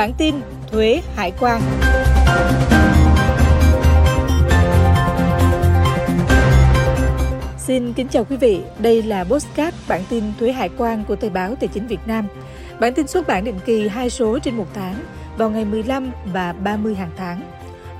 Bản 0.00 0.12
tin 0.18 0.34
thuế 0.70 1.02
hải 1.16 1.32
quan. 1.40 1.62
Xin 7.58 7.92
kính 7.92 8.08
chào 8.08 8.24
quý 8.24 8.36
vị, 8.36 8.60
đây 8.78 9.02
là 9.02 9.24
Postcard 9.24 9.76
bản 9.88 10.02
tin 10.10 10.24
thuế 10.38 10.52
hải 10.52 10.68
quan 10.78 11.04
của 11.08 11.16
Thời 11.16 11.30
báo 11.30 11.54
Tài 11.60 11.68
chính 11.68 11.86
Việt 11.86 12.00
Nam. 12.06 12.26
Bản 12.80 12.94
tin 12.94 13.06
xuất 13.06 13.26
bản 13.26 13.44
định 13.44 13.58
kỳ 13.66 13.88
hai 13.88 14.10
số 14.10 14.38
trên 14.38 14.56
một 14.56 14.66
tháng 14.74 14.94
vào 15.36 15.50
ngày 15.50 15.64
15 15.64 16.10
và 16.32 16.52
30 16.52 16.94
hàng 16.94 17.10
tháng. 17.16 17.42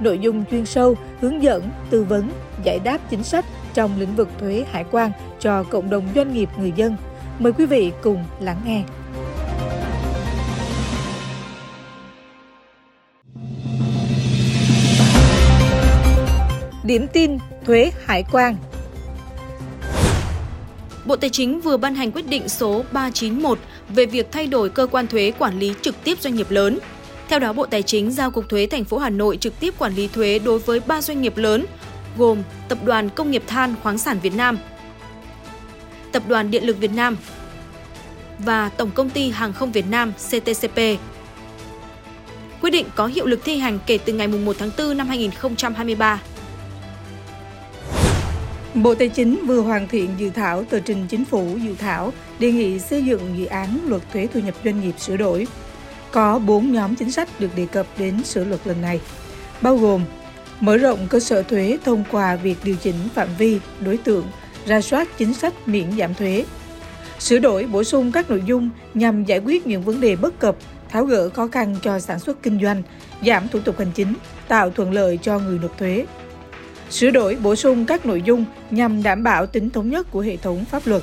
Nội 0.01 0.19
dung 0.19 0.45
chuyên 0.51 0.67
sâu, 0.67 0.95
hướng 1.21 1.43
dẫn, 1.43 1.71
tư 1.91 2.05
vấn, 2.05 2.31
giải 2.65 2.79
đáp 2.85 2.99
chính 3.11 3.23
sách 3.23 3.45
trong 3.75 3.91
lĩnh 3.99 4.17
vực 4.17 4.29
thuế 4.41 4.65
hải 4.71 4.85
quan 4.91 5.13
cho 5.41 5.63
cộng 5.63 5.91
đồng 5.91 6.09
doanh 6.15 6.35
nghiệp 6.35 6.49
người 6.59 6.73
dân. 6.77 6.97
Mời 7.39 7.53
quý 7.53 7.67
vị 7.67 7.93
cùng 8.03 8.25
lắng 8.41 8.61
nghe. 8.65 8.83
Điểm 16.91 17.07
tin 17.13 17.39
thuế 17.67 17.93
hải 18.07 18.25
quan 18.33 18.57
Bộ 21.05 21.17
Tài 21.17 21.31
chính 21.31 21.61
vừa 21.61 21.77
ban 21.77 21.95
hành 21.95 22.13
quyết 22.13 22.29
định 22.29 22.49
số 22.49 22.85
391 22.93 23.59
về 23.89 24.07
việc 24.07 24.33
thay 24.33 24.47
đổi 24.47 24.69
cơ 24.69 24.87
quan 24.87 25.07
thuế 25.07 25.33
quản 25.39 25.59
lý 25.59 25.75
trực 25.83 26.05
tiếp 26.05 26.21
doanh 26.21 26.35
nghiệp 26.35 26.51
lớn. 26.51 26.79
Theo 27.29 27.39
đó, 27.39 27.53
Bộ 27.53 27.67
Tài 27.67 27.83
chính 27.83 28.11
giao 28.11 28.31
Cục 28.31 28.49
Thuế 28.49 28.67
thành 28.67 28.85
phố 28.85 28.99
Hà 28.99 29.11
Nội 29.11 29.37
trực 29.37 29.61
tiếp 29.61 29.75
quản 29.79 29.95
lý 29.95 30.09
thuế 30.09 30.39
đối 30.39 30.59
với 30.59 30.81
3 30.81 31.03
doanh 31.03 31.23
nghiệp 31.23 31.37
lớn, 31.37 31.67
gồm 32.19 32.43
Tập 32.69 32.79
đoàn 32.85 33.11
Công 33.11 33.31
nghiệp 33.31 33.43
Than 33.47 33.75
khoáng 33.83 33.99
sản 33.99 34.19
Việt 34.23 34.35
Nam, 34.35 34.59
Tập 36.13 36.23
đoàn 36.29 36.51
Điện 36.51 36.67
lực 36.67 36.79
Việt 36.79 36.93
Nam 36.95 37.17
và 38.39 38.69
Tổng 38.69 38.91
công 38.91 39.11
ty 39.11 39.31
Hàng 39.31 39.53
không 39.53 39.73
Việt 39.73 39.87
Nam 39.91 40.13
CTCP. 40.13 40.77
Quyết 42.61 42.71
định 42.71 42.87
có 42.95 43.07
hiệu 43.07 43.27
lực 43.27 43.41
thi 43.45 43.59
hành 43.59 43.79
kể 43.87 43.99
từ 43.99 44.13
ngày 44.13 44.29
1 44.29 44.57
tháng 44.59 44.71
4 44.79 44.97
năm 44.97 45.09
2023. 45.09 46.21
Bộ 48.75 48.95
Tài 48.95 49.09
chính 49.09 49.47
vừa 49.47 49.61
hoàn 49.61 49.89
thiện 49.89 50.11
dự 50.19 50.31
thảo 50.31 50.65
tờ 50.65 50.81
trình 50.81 51.07
chính 51.09 51.25
phủ 51.25 51.57
dự 51.65 51.75
thảo 51.79 52.13
đề 52.39 52.53
nghị 52.53 52.79
xây 52.79 53.05
dựng 53.05 53.21
dự 53.37 53.45
án 53.47 53.79
luật 53.87 54.03
thuế 54.13 54.29
thu 54.35 54.41
nhập 54.41 54.55
doanh 54.65 54.81
nghiệp 54.81 54.95
sửa 54.99 55.17
đổi. 55.17 55.47
Có 56.11 56.39
4 56.39 56.73
nhóm 56.73 56.97
chính 56.97 57.13
sách 57.13 57.41
được 57.41 57.49
đề 57.57 57.67
cập 57.67 57.87
đến 57.99 58.25
sửa 58.25 58.45
luật 58.45 58.61
lần 58.65 58.83
này, 58.83 59.01
bao 59.63 59.77
gồm 59.77 60.05
mở 60.61 60.77
rộng 60.77 61.07
cơ 61.11 61.21
sở 61.21 61.43
thuế 61.43 61.79
thông 61.85 62.05
qua 62.11 62.37
việc 62.37 62.57
điều 62.65 62.77
chỉnh 62.77 62.95
phạm 63.15 63.29
vi, 63.39 63.59
đối 63.81 63.97
tượng, 63.97 64.25
ra 64.67 64.81
soát 64.81 65.09
chính 65.19 65.35
sách 65.35 65.69
miễn 65.69 65.93
giảm 65.99 66.15
thuế, 66.15 66.45
sửa 67.19 67.39
đổi 67.39 67.67
bổ 67.67 67.85
sung 67.85 68.13
các 68.13 68.31
nội 68.31 68.43
dung 68.47 68.71
nhằm 68.95 69.25
giải 69.25 69.39
quyết 69.39 69.67
những 69.67 69.83
vấn 69.83 70.01
đề 70.01 70.17
bất 70.17 70.39
cập, 70.39 70.57
tháo 70.89 71.05
gỡ 71.05 71.29
khó 71.29 71.49
khăn 71.49 71.77
cho 71.83 71.99
sản 71.99 72.19
xuất 72.19 72.43
kinh 72.43 72.61
doanh, 72.63 72.83
giảm 73.27 73.49
thủ 73.49 73.61
tục 73.61 73.79
hành 73.79 73.93
chính, 73.95 74.15
tạo 74.49 74.71
thuận 74.71 74.93
lợi 74.93 75.19
cho 75.23 75.39
người 75.39 75.59
nộp 75.59 75.79
thuế, 75.79 76.07
sửa 76.91 77.11
đổi 77.11 77.37
bổ 77.43 77.57
sung 77.57 77.87
các 77.87 78.07
nội 78.07 78.23
dung 78.23 78.45
nhằm 78.71 79.03
đảm 79.03 79.23
bảo 79.23 79.47
tính 79.47 79.71
thống 79.71 79.91
nhất 79.91 80.07
của 80.11 80.21
hệ 80.21 80.37
thống 80.37 80.65
pháp 80.65 80.87
luật, 80.87 81.03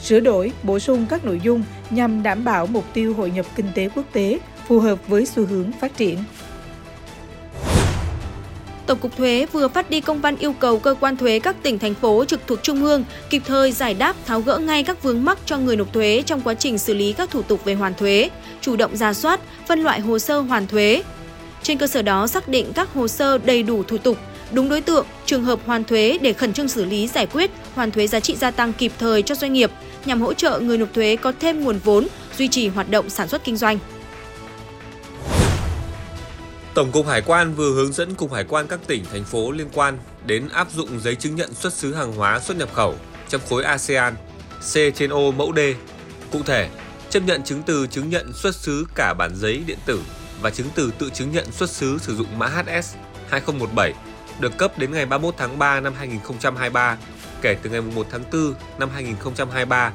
sửa 0.00 0.20
đổi 0.20 0.52
bổ 0.62 0.78
sung 0.78 1.06
các 1.08 1.24
nội 1.24 1.40
dung 1.42 1.62
nhằm 1.90 2.22
đảm 2.22 2.44
bảo 2.44 2.66
mục 2.66 2.84
tiêu 2.92 3.14
hội 3.14 3.30
nhập 3.30 3.46
kinh 3.56 3.66
tế 3.74 3.88
quốc 3.94 4.04
tế 4.12 4.38
phù 4.68 4.80
hợp 4.80 5.08
với 5.08 5.26
xu 5.26 5.46
hướng 5.46 5.72
phát 5.80 5.96
triển. 5.96 6.18
Tổng 8.86 8.98
cục 8.98 9.16
Thuế 9.16 9.46
vừa 9.52 9.68
phát 9.68 9.90
đi 9.90 10.00
công 10.00 10.20
văn 10.20 10.36
yêu 10.36 10.52
cầu 10.52 10.78
cơ 10.78 10.94
quan 11.00 11.16
thuế 11.16 11.38
các 11.38 11.56
tỉnh 11.62 11.78
thành 11.78 11.94
phố 11.94 12.24
trực 12.24 12.40
thuộc 12.46 12.62
trung 12.62 12.84
ương 12.84 13.04
kịp 13.30 13.42
thời 13.46 13.72
giải 13.72 13.94
đáp 13.94 14.16
tháo 14.26 14.40
gỡ 14.40 14.58
ngay 14.58 14.82
các 14.82 15.02
vướng 15.02 15.24
mắc 15.24 15.38
cho 15.46 15.58
người 15.58 15.76
nộp 15.76 15.92
thuế 15.92 16.22
trong 16.26 16.40
quá 16.40 16.54
trình 16.54 16.78
xử 16.78 16.94
lý 16.94 17.12
các 17.12 17.30
thủ 17.30 17.42
tục 17.42 17.64
về 17.64 17.74
hoàn 17.74 17.94
thuế, 17.94 18.30
chủ 18.60 18.76
động 18.76 18.96
ra 18.96 19.14
soát, 19.14 19.40
phân 19.66 19.80
loại 19.80 20.00
hồ 20.00 20.18
sơ 20.18 20.40
hoàn 20.40 20.66
thuế. 20.66 21.02
Trên 21.62 21.78
cơ 21.78 21.86
sở 21.86 22.02
đó 22.02 22.26
xác 22.26 22.48
định 22.48 22.72
các 22.74 22.94
hồ 22.94 23.08
sơ 23.08 23.38
đầy 23.38 23.62
đủ 23.62 23.82
thủ 23.82 23.98
tục, 23.98 24.18
đúng 24.52 24.68
đối 24.68 24.80
tượng, 24.80 25.06
trường 25.26 25.44
hợp 25.44 25.60
hoàn 25.66 25.84
thuế 25.84 26.18
để 26.22 26.32
khẩn 26.32 26.52
trương 26.52 26.68
xử 26.68 26.84
lý 26.84 27.08
giải 27.08 27.26
quyết 27.26 27.50
hoàn 27.74 27.90
thuế 27.90 28.06
giá 28.06 28.20
trị 28.20 28.36
gia 28.36 28.50
tăng 28.50 28.72
kịp 28.72 28.92
thời 28.98 29.22
cho 29.22 29.34
doanh 29.34 29.52
nghiệp 29.52 29.70
nhằm 30.04 30.20
hỗ 30.20 30.34
trợ 30.34 30.60
người 30.60 30.78
nộp 30.78 30.88
thuế 30.94 31.16
có 31.16 31.32
thêm 31.40 31.64
nguồn 31.64 31.78
vốn 31.84 32.06
duy 32.38 32.48
trì 32.48 32.68
hoạt 32.68 32.90
động 32.90 33.10
sản 33.10 33.28
xuất 33.28 33.44
kinh 33.44 33.56
doanh. 33.56 33.78
Tổng 36.74 36.92
cục 36.92 37.06
Hải 37.06 37.20
quan 37.20 37.54
vừa 37.54 37.74
hướng 37.74 37.92
dẫn 37.92 38.14
Cục 38.14 38.32
Hải 38.32 38.44
quan 38.44 38.66
các 38.66 38.80
tỉnh, 38.86 39.04
thành 39.12 39.24
phố 39.24 39.50
liên 39.50 39.66
quan 39.74 39.98
đến 40.26 40.48
áp 40.48 40.68
dụng 40.72 41.00
giấy 41.00 41.14
chứng 41.14 41.36
nhận 41.36 41.54
xuất 41.54 41.72
xứ 41.72 41.94
hàng 41.94 42.12
hóa 42.12 42.40
xuất 42.40 42.56
nhập 42.56 42.68
khẩu 42.72 42.94
trong 43.28 43.40
khối 43.48 43.64
ASEAN 43.64 44.14
C 44.60 44.74
trên 44.94 45.10
O 45.10 45.30
mẫu 45.36 45.52
D. 45.56 45.58
Cụ 46.32 46.42
thể, 46.46 46.68
chấp 47.10 47.20
nhận 47.20 47.42
chứng 47.42 47.62
từ 47.62 47.86
chứng 47.86 48.10
nhận 48.10 48.32
xuất 48.32 48.54
xứ 48.54 48.86
cả 48.94 49.14
bản 49.18 49.30
giấy 49.36 49.62
điện 49.66 49.78
tử 49.86 50.00
và 50.42 50.50
chứng 50.50 50.66
từ 50.74 50.90
tự 50.98 51.10
chứng 51.10 51.32
nhận 51.32 51.52
xuất 51.52 51.70
xứ 51.70 51.98
sử 51.98 52.16
dụng 52.16 52.38
mã 52.38 52.46
HS 52.46 52.94
2017 53.28 53.94
được 54.40 54.58
cấp 54.58 54.78
đến 54.78 54.92
ngày 54.92 55.06
31 55.06 55.34
tháng 55.38 55.58
3 55.58 55.80
năm 55.80 55.92
2023 55.98 56.96
kể 57.42 57.56
từ 57.62 57.70
ngày 57.70 57.80
1 57.80 58.06
tháng 58.10 58.22
4 58.32 58.54
năm 58.78 58.88
2023. 58.94 59.92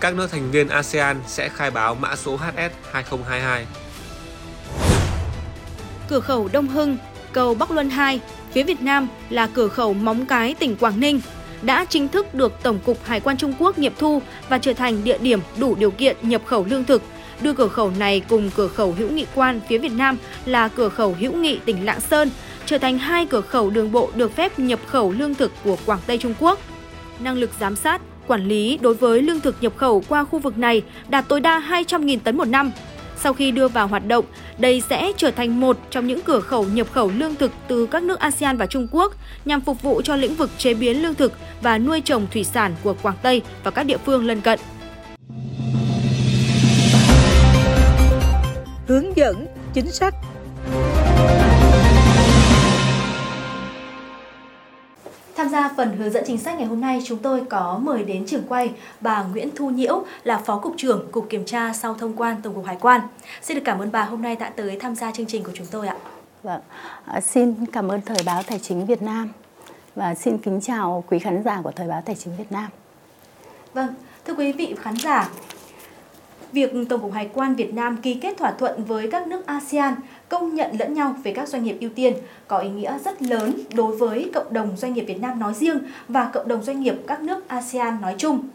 Các 0.00 0.14
nước 0.14 0.30
thành 0.30 0.50
viên 0.50 0.68
ASEAN 0.68 1.20
sẽ 1.26 1.48
khai 1.48 1.70
báo 1.70 1.94
mã 1.94 2.16
số 2.16 2.36
HS 2.36 2.72
2022. 2.92 3.66
Cửa 6.08 6.20
khẩu 6.20 6.48
Đông 6.52 6.68
Hưng, 6.68 6.96
cầu 7.32 7.54
Bắc 7.54 7.70
Luân 7.70 7.90
2, 7.90 8.20
phía 8.52 8.62
Việt 8.62 8.82
Nam 8.82 9.08
là 9.30 9.46
cửa 9.46 9.68
khẩu 9.68 9.92
Móng 9.94 10.26
Cái, 10.26 10.54
tỉnh 10.54 10.76
Quảng 10.76 11.00
Ninh 11.00 11.20
đã 11.62 11.84
chính 11.88 12.08
thức 12.08 12.34
được 12.34 12.52
Tổng 12.62 12.78
cục 12.84 13.04
Hải 13.04 13.20
quan 13.20 13.36
Trung 13.36 13.54
Quốc 13.58 13.78
nghiệm 13.78 13.92
thu 13.98 14.22
và 14.48 14.58
trở 14.58 14.72
thành 14.72 15.04
địa 15.04 15.18
điểm 15.18 15.40
đủ 15.58 15.74
điều 15.74 15.90
kiện 15.90 16.16
nhập 16.22 16.42
khẩu 16.46 16.64
lương 16.64 16.84
thực 16.84 17.02
đưa 17.40 17.52
cửa 17.52 17.68
khẩu 17.68 17.92
này 17.98 18.20
cùng 18.28 18.50
cửa 18.56 18.68
khẩu 18.68 18.94
hữu 18.98 19.10
nghị 19.10 19.26
quan 19.34 19.60
phía 19.68 19.78
Việt 19.78 19.92
Nam 19.92 20.16
là 20.44 20.68
cửa 20.68 20.88
khẩu 20.88 21.16
hữu 21.20 21.32
nghị 21.32 21.60
tỉnh 21.64 21.84
Lạng 21.84 22.00
Sơn 22.00 22.30
trở 22.66 22.78
thành 22.78 22.98
hai 22.98 23.26
cửa 23.26 23.40
khẩu 23.40 23.70
đường 23.70 23.92
bộ 23.92 24.10
được 24.14 24.36
phép 24.36 24.58
nhập 24.58 24.80
khẩu 24.86 25.12
lương 25.12 25.34
thực 25.34 25.52
của 25.64 25.76
Quảng 25.86 26.00
Tây 26.06 26.18
Trung 26.18 26.34
Quốc. 26.40 26.58
Năng 27.20 27.36
lực 27.36 27.50
giám 27.60 27.76
sát, 27.76 28.02
quản 28.26 28.48
lý 28.48 28.78
đối 28.82 28.94
với 28.94 29.22
lương 29.22 29.40
thực 29.40 29.56
nhập 29.60 29.72
khẩu 29.76 30.02
qua 30.08 30.24
khu 30.24 30.38
vực 30.38 30.58
này 30.58 30.82
đạt 31.08 31.28
tối 31.28 31.40
đa 31.40 31.60
200.000 31.60 32.18
tấn 32.24 32.36
một 32.36 32.48
năm. 32.48 32.72
Sau 33.16 33.34
khi 33.34 33.50
đưa 33.50 33.68
vào 33.68 33.86
hoạt 33.86 34.06
động, 34.06 34.24
đây 34.58 34.82
sẽ 34.90 35.12
trở 35.16 35.30
thành 35.30 35.60
một 35.60 35.78
trong 35.90 36.06
những 36.06 36.20
cửa 36.20 36.40
khẩu 36.40 36.64
nhập 36.64 36.92
khẩu 36.92 37.12
lương 37.16 37.34
thực 37.34 37.52
từ 37.68 37.86
các 37.86 38.02
nước 38.02 38.18
ASEAN 38.20 38.56
và 38.56 38.66
Trung 38.66 38.88
Quốc 38.90 39.14
nhằm 39.44 39.60
phục 39.60 39.82
vụ 39.82 40.02
cho 40.02 40.16
lĩnh 40.16 40.34
vực 40.34 40.50
chế 40.58 40.74
biến 40.74 41.02
lương 41.02 41.14
thực 41.14 41.32
và 41.62 41.78
nuôi 41.78 42.00
trồng 42.00 42.26
thủy 42.32 42.44
sản 42.44 42.74
của 42.82 42.94
Quảng 43.02 43.16
Tây 43.22 43.42
và 43.64 43.70
các 43.70 43.82
địa 43.86 43.98
phương 43.98 44.26
lân 44.26 44.40
cận. 44.40 44.58
Hướng 48.86 49.16
dẫn 49.16 49.46
chính 49.74 49.90
sách 49.90 50.14
Tham 55.44 55.52
gia 55.52 55.70
phần 55.76 55.96
hướng 55.96 56.10
dẫn 56.10 56.24
chính 56.26 56.38
sách 56.38 56.58
ngày 56.58 56.66
hôm 56.66 56.80
nay, 56.80 57.02
chúng 57.04 57.18
tôi 57.18 57.42
có 57.50 57.80
mời 57.82 58.04
đến 58.04 58.26
trường 58.26 58.42
quay 58.48 58.70
bà 59.00 59.22
Nguyễn 59.22 59.48
Thu 59.56 59.70
Nhiễu 59.70 60.04
là 60.22 60.38
Phó 60.38 60.58
Cục 60.58 60.74
trưởng 60.76 61.08
Cục 61.12 61.26
Kiểm 61.30 61.44
tra 61.44 61.72
sau 61.72 61.94
thông 61.94 62.12
quan 62.16 62.42
Tổng 62.42 62.54
cục 62.54 62.66
Hải 62.66 62.76
quan. 62.80 63.00
Xin 63.42 63.54
được 63.54 63.62
cảm 63.64 63.78
ơn 63.78 63.92
bà 63.92 64.04
hôm 64.04 64.22
nay 64.22 64.36
đã 64.36 64.50
tới 64.56 64.78
tham 64.80 64.94
gia 64.94 65.12
chương 65.12 65.26
trình 65.26 65.44
của 65.44 65.52
chúng 65.54 65.66
tôi 65.70 65.88
ạ. 65.88 65.96
Vâng, 66.42 66.60
à, 67.06 67.20
xin 67.20 67.66
cảm 67.66 67.88
ơn 67.88 68.00
Thời 68.00 68.16
báo 68.26 68.42
Tài 68.42 68.58
chính 68.58 68.86
Việt 68.86 69.02
Nam 69.02 69.28
và 69.94 70.14
xin 70.14 70.38
kính 70.38 70.60
chào 70.60 71.04
quý 71.08 71.18
khán 71.18 71.42
giả 71.44 71.60
của 71.64 71.72
Thời 71.76 71.88
báo 71.88 72.02
Tài 72.06 72.16
chính 72.16 72.36
Việt 72.36 72.52
Nam. 72.52 72.66
Vâng, 73.74 73.94
thưa 74.24 74.34
quý 74.34 74.52
vị 74.52 74.74
khán 74.82 74.96
giả, 74.96 75.28
việc 76.52 76.72
Tổng 76.88 77.00
cục 77.00 77.12
Hải 77.12 77.30
quan 77.34 77.54
Việt 77.54 77.74
Nam 77.74 77.96
ký 77.96 78.14
kết 78.14 78.38
thỏa 78.38 78.50
thuận 78.50 78.84
với 78.84 79.10
các 79.10 79.26
nước 79.26 79.46
ASEAN 79.46 79.94
công 80.28 80.54
nhận 80.54 80.70
lẫn 80.78 80.94
nhau 80.94 81.14
về 81.24 81.32
các 81.32 81.48
doanh 81.48 81.64
nghiệp 81.64 81.76
ưu 81.80 81.90
tiên 81.94 82.14
có 82.48 82.58
ý 82.58 82.68
nghĩa 82.68 82.98
rất 83.04 83.22
lớn 83.22 83.54
đối 83.74 83.96
với 83.96 84.30
cộng 84.34 84.52
đồng 84.52 84.76
doanh 84.76 84.94
nghiệp 84.94 85.04
Việt 85.04 85.20
Nam 85.20 85.38
nói 85.38 85.54
riêng 85.54 85.78
và 86.08 86.30
cộng 86.32 86.48
đồng 86.48 86.62
doanh 86.62 86.80
nghiệp 86.80 86.94
các 87.06 87.20
nước 87.20 87.48
ASEAN 87.48 88.00
nói 88.00 88.14
chung. 88.18 88.48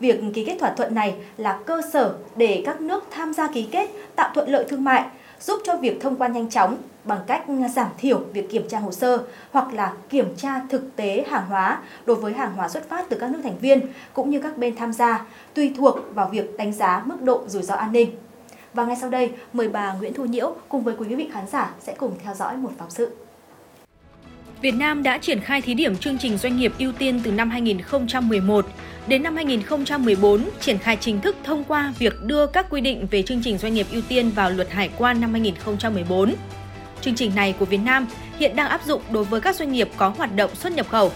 Việc 0.00 0.20
ký 0.34 0.44
kết 0.44 0.56
thỏa 0.60 0.74
thuận 0.74 0.94
này 0.94 1.14
là 1.36 1.58
cơ 1.66 1.82
sở 1.92 2.14
để 2.36 2.62
các 2.66 2.80
nước 2.80 3.04
tham 3.10 3.32
gia 3.32 3.46
ký 3.46 3.62
kết 3.62 3.90
tạo 4.16 4.30
thuận 4.34 4.48
lợi 4.48 4.64
thương 4.68 4.84
mại, 4.84 5.04
giúp 5.40 5.60
cho 5.64 5.76
việc 5.76 6.00
thông 6.00 6.16
quan 6.16 6.32
nhanh 6.32 6.50
chóng 6.50 6.76
bằng 7.04 7.20
cách 7.26 7.44
giảm 7.74 7.88
thiểu 7.98 8.18
việc 8.32 8.50
kiểm 8.50 8.68
tra 8.68 8.78
hồ 8.78 8.92
sơ 8.92 9.18
hoặc 9.50 9.74
là 9.74 9.92
kiểm 10.08 10.36
tra 10.36 10.60
thực 10.68 10.96
tế 10.96 11.24
hàng 11.28 11.46
hóa 11.46 11.78
đối 12.06 12.16
với 12.16 12.32
hàng 12.32 12.52
hóa 12.56 12.68
xuất 12.68 12.88
phát 12.88 13.08
từ 13.08 13.16
các 13.20 13.30
nước 13.30 13.40
thành 13.42 13.58
viên 13.60 13.80
cũng 14.14 14.30
như 14.30 14.40
các 14.40 14.58
bên 14.58 14.76
tham 14.76 14.92
gia, 14.92 15.26
tùy 15.54 15.74
thuộc 15.76 15.98
vào 16.14 16.28
việc 16.32 16.56
đánh 16.56 16.72
giá 16.72 17.02
mức 17.04 17.22
độ 17.22 17.42
rủi 17.46 17.62
ro 17.62 17.74
an 17.74 17.92
ninh. 17.92 18.16
Và 18.74 18.84
ngay 18.84 18.96
sau 19.00 19.10
đây, 19.10 19.32
mời 19.52 19.68
bà 19.68 19.92
Nguyễn 19.92 20.14
Thu 20.14 20.24
Nhiễu 20.24 20.54
cùng 20.68 20.82
với 20.82 20.94
quý 20.98 21.14
vị 21.14 21.28
khán 21.32 21.46
giả 21.46 21.74
sẽ 21.80 21.94
cùng 21.98 22.12
theo 22.24 22.34
dõi 22.34 22.56
một 22.56 22.70
phóng 22.78 22.90
sự. 22.90 23.16
Việt 24.60 24.74
Nam 24.74 25.02
đã 25.02 25.18
triển 25.18 25.40
khai 25.40 25.62
thí 25.62 25.74
điểm 25.74 25.96
chương 25.96 26.18
trình 26.18 26.38
doanh 26.38 26.56
nghiệp 26.56 26.72
ưu 26.78 26.92
tiên 26.92 27.20
từ 27.24 27.32
năm 27.32 27.50
2011. 27.50 28.66
Đến 29.06 29.22
năm 29.22 29.36
2014, 29.36 30.44
triển 30.60 30.78
khai 30.78 30.96
chính 31.00 31.20
thức 31.20 31.36
thông 31.44 31.64
qua 31.64 31.92
việc 31.98 32.14
đưa 32.22 32.46
các 32.46 32.66
quy 32.70 32.80
định 32.80 33.06
về 33.10 33.22
chương 33.22 33.42
trình 33.44 33.58
doanh 33.58 33.74
nghiệp 33.74 33.86
ưu 33.92 34.02
tiên 34.08 34.30
vào 34.30 34.50
luật 34.50 34.70
hải 34.70 34.90
quan 34.98 35.20
năm 35.20 35.30
2014. 35.30 36.34
Chương 37.00 37.14
trình 37.14 37.32
này 37.34 37.54
của 37.58 37.64
Việt 37.64 37.80
Nam 37.84 38.06
hiện 38.38 38.56
đang 38.56 38.68
áp 38.68 38.84
dụng 38.84 39.02
đối 39.10 39.24
với 39.24 39.40
các 39.40 39.56
doanh 39.56 39.72
nghiệp 39.72 39.88
có 39.96 40.08
hoạt 40.08 40.36
động 40.36 40.54
xuất 40.54 40.72
nhập 40.72 40.88
khẩu. 40.88 41.12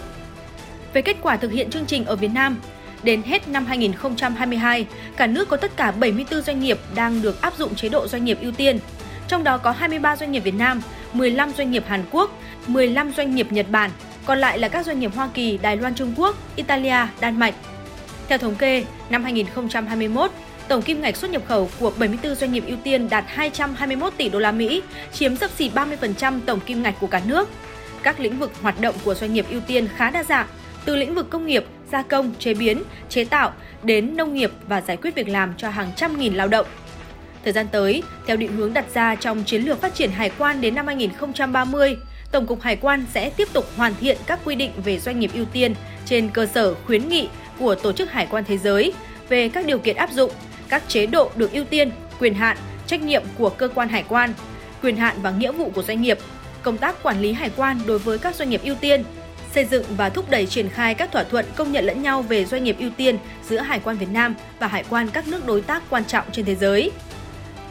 Về 0.93 1.01
kết 1.01 1.17
quả 1.21 1.37
thực 1.37 1.51
hiện 1.51 1.69
chương 1.69 1.85
trình 1.85 2.05
ở 2.05 2.15
Việt 2.15 2.31
Nam, 2.33 2.57
đến 3.05 3.21
hết 3.23 3.47
năm 3.47 3.65
2022, 3.65 4.85
cả 5.17 5.27
nước 5.27 5.49
có 5.49 5.57
tất 5.57 5.77
cả 5.77 5.91
74 5.91 6.41
doanh 6.41 6.59
nghiệp 6.59 6.79
đang 6.95 7.21
được 7.21 7.41
áp 7.41 7.57
dụng 7.57 7.75
chế 7.75 7.89
độ 7.89 8.07
doanh 8.07 8.25
nghiệp 8.25 8.37
ưu 8.41 8.51
tiên. 8.51 8.79
trong 9.27 9.43
đó 9.43 9.57
có 9.57 9.71
23 9.71 10.15
doanh 10.15 10.31
nghiệp 10.31 10.39
Việt 10.39 10.53
Nam, 10.53 10.81
15 11.13 11.51
doanh 11.57 11.71
nghiệp 11.71 11.83
Hàn 11.87 12.03
Quốc, 12.11 12.39
15 12.67 13.11
doanh 13.17 13.35
nghiệp 13.35 13.51
Nhật 13.51 13.65
Bản, 13.69 13.91
còn 14.25 14.39
lại 14.39 14.59
là 14.59 14.67
các 14.67 14.85
doanh 14.85 14.99
nghiệp 14.99 15.11
Hoa 15.15 15.29
Kỳ, 15.33 15.57
Đài 15.57 15.77
Loan 15.77 15.95
Trung 15.95 16.13
Quốc, 16.17 16.35
Italia, 16.55 17.07
Đan 17.19 17.39
Mạch. 17.39 17.53
Theo 18.27 18.37
thống 18.37 18.55
kê, 18.55 18.83
năm 19.09 19.23
2021, 19.23 20.31
tổng 20.67 20.81
kim 20.81 21.01
ngạch 21.01 21.15
xuất 21.15 21.31
nhập 21.31 21.41
khẩu 21.47 21.69
của 21.79 21.91
74 21.97 22.35
doanh 22.35 22.51
nghiệp 22.51 22.63
ưu 22.67 22.77
tiên 22.83 23.09
đạt 23.09 23.23
221 23.27 24.13
tỷ 24.17 24.29
đô 24.29 24.39
la 24.39 24.51
Mỹ, 24.51 24.81
chiếm 25.13 25.35
sấp 25.35 25.51
xỉ 25.51 25.69
30% 25.69 26.39
tổng 26.45 26.59
kim 26.59 26.83
ngạch 26.83 26.95
của 26.99 27.07
cả 27.07 27.21
nước. 27.25 27.49
Các 28.03 28.19
lĩnh 28.19 28.39
vực 28.39 28.51
hoạt 28.61 28.81
động 28.81 28.95
của 29.03 29.13
doanh 29.13 29.33
nghiệp 29.33 29.45
ưu 29.49 29.61
tiên 29.61 29.87
khá 29.95 30.09
đa 30.09 30.23
dạng, 30.23 30.47
từ 30.85 30.95
lĩnh 30.95 31.15
vực 31.15 31.29
công 31.29 31.45
nghiệp, 31.45 31.65
gia 31.91 32.01
công, 32.01 32.33
chế 32.39 32.53
biến, 32.53 32.83
chế 33.09 33.25
tạo 33.25 33.53
đến 33.83 34.17
nông 34.17 34.33
nghiệp 34.33 34.51
và 34.67 34.81
giải 34.81 34.97
quyết 34.97 35.15
việc 35.15 35.29
làm 35.29 35.53
cho 35.57 35.69
hàng 35.69 35.91
trăm 35.95 36.19
nghìn 36.19 36.33
lao 36.33 36.47
động. 36.47 36.65
Thời 37.43 37.53
gian 37.53 37.67
tới, 37.71 38.03
theo 38.27 38.37
định 38.37 38.55
hướng 38.55 38.73
đặt 38.73 38.85
ra 38.93 39.15
trong 39.15 39.43
chiến 39.43 39.61
lược 39.61 39.81
phát 39.81 39.93
triển 39.93 40.11
hải 40.11 40.31
quan 40.37 40.61
đến 40.61 40.75
năm 40.75 40.87
2030, 40.87 41.97
Tổng 42.31 42.47
cục 42.47 42.61
Hải 42.61 42.75
quan 42.75 43.05
sẽ 43.13 43.29
tiếp 43.29 43.47
tục 43.53 43.65
hoàn 43.75 43.93
thiện 43.99 44.17
các 44.25 44.39
quy 44.45 44.55
định 44.55 44.71
về 44.85 44.99
doanh 44.99 45.19
nghiệp 45.19 45.31
ưu 45.33 45.45
tiên 45.45 45.75
trên 46.05 46.29
cơ 46.29 46.45
sở 46.45 46.73
khuyến 46.85 47.09
nghị 47.09 47.29
của 47.59 47.75
Tổ 47.75 47.91
chức 47.91 48.11
Hải 48.11 48.27
quan 48.31 48.43
Thế 48.47 48.57
giới 48.57 48.93
về 49.29 49.49
các 49.49 49.65
điều 49.65 49.79
kiện 49.79 49.95
áp 49.95 50.11
dụng, 50.11 50.31
các 50.69 50.83
chế 50.87 51.05
độ 51.05 51.31
được 51.35 51.51
ưu 51.51 51.65
tiên, 51.65 51.91
quyền 52.19 52.33
hạn, 52.33 52.57
trách 52.87 53.01
nhiệm 53.01 53.23
của 53.37 53.49
cơ 53.49 53.67
quan 53.67 53.89
hải 53.89 54.03
quan, 54.09 54.33
quyền 54.83 54.97
hạn 54.97 55.15
và 55.21 55.31
nghĩa 55.31 55.51
vụ 55.51 55.71
của 55.75 55.83
doanh 55.83 56.01
nghiệp, 56.01 56.17
công 56.61 56.77
tác 56.77 57.03
quản 57.03 57.21
lý 57.21 57.33
hải 57.33 57.49
quan 57.55 57.79
đối 57.85 57.99
với 57.99 58.17
các 58.17 58.35
doanh 58.35 58.49
nghiệp 58.49 58.61
ưu 58.63 58.75
tiên, 58.75 59.03
xây 59.55 59.65
dựng 59.65 59.83
và 59.97 60.09
thúc 60.09 60.29
đẩy 60.29 60.45
triển 60.45 60.69
khai 60.69 60.93
các 60.95 61.11
thỏa 61.11 61.23
thuận 61.23 61.45
công 61.55 61.71
nhận 61.71 61.85
lẫn 61.85 62.01
nhau 62.01 62.21
về 62.21 62.45
doanh 62.45 62.63
nghiệp 62.63 62.75
ưu 62.79 62.89
tiên 62.97 63.17
giữa 63.49 63.57
Hải 63.57 63.79
quan 63.79 63.97
Việt 63.97 64.09
Nam 64.11 64.35
và 64.59 64.67
hải 64.67 64.83
quan 64.89 65.07
các 65.13 65.27
nước 65.27 65.45
đối 65.45 65.61
tác 65.61 65.83
quan 65.89 66.05
trọng 66.05 66.25
trên 66.31 66.45
thế 66.45 66.55
giới. 66.55 66.91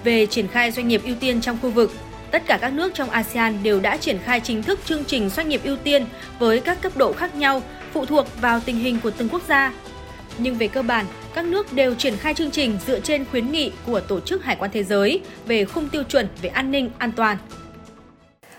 Về 0.05 0.27
triển 0.27 0.49
khai 0.49 0.71
doanh 0.71 0.89
nghiệp 0.89 1.01
ưu 1.05 1.15
tiên 1.21 1.41
trong 1.41 1.59
khu 1.63 1.71
vực, 1.71 1.93
tất 2.31 2.43
cả 2.47 2.59
các 2.61 2.73
nước 2.73 2.95
trong 2.95 3.11
ASEAN 3.11 3.63
đều 3.63 3.81
đã 3.81 3.97
triển 3.97 4.19
khai 4.25 4.41
chính 4.41 4.63
thức 4.63 4.81
chương 4.85 5.05
trình 5.05 5.29
doanh 5.29 5.49
nghiệp 5.49 5.61
ưu 5.65 5.77
tiên 5.77 6.07
với 6.39 6.61
các 6.61 6.83
cấp 6.83 6.97
độ 6.97 7.13
khác 7.13 7.35
nhau 7.35 7.63
phụ 7.93 8.07
thuộc 8.07 8.41
vào 8.41 8.61
tình 8.61 8.77
hình 8.77 9.01
của 9.03 9.11
từng 9.11 9.29
quốc 9.29 9.43
gia. 9.49 9.73
Nhưng 10.39 10.55
về 10.55 10.69
cơ 10.69 10.83
bản, 10.83 11.07
các 11.35 11.45
nước 11.45 11.73
đều 11.73 11.95
triển 11.95 12.17
khai 12.17 12.35
chương 12.35 12.51
trình 12.51 12.79
dựa 12.87 13.01
trên 13.01 13.25
khuyến 13.25 13.53
nghị 13.53 13.73
của 13.87 14.01
Tổ 14.01 14.21
chức 14.21 14.45
Hải 14.45 14.57
quan 14.57 14.71
Thế 14.75 14.85
giới 14.85 15.21
về 15.47 15.65
khung 15.65 15.89
tiêu 15.89 16.03
chuẩn 16.03 16.29
về 16.43 16.49
an 16.49 16.71
ninh, 16.71 16.91
an 16.99 17.13
toàn, 17.13 17.37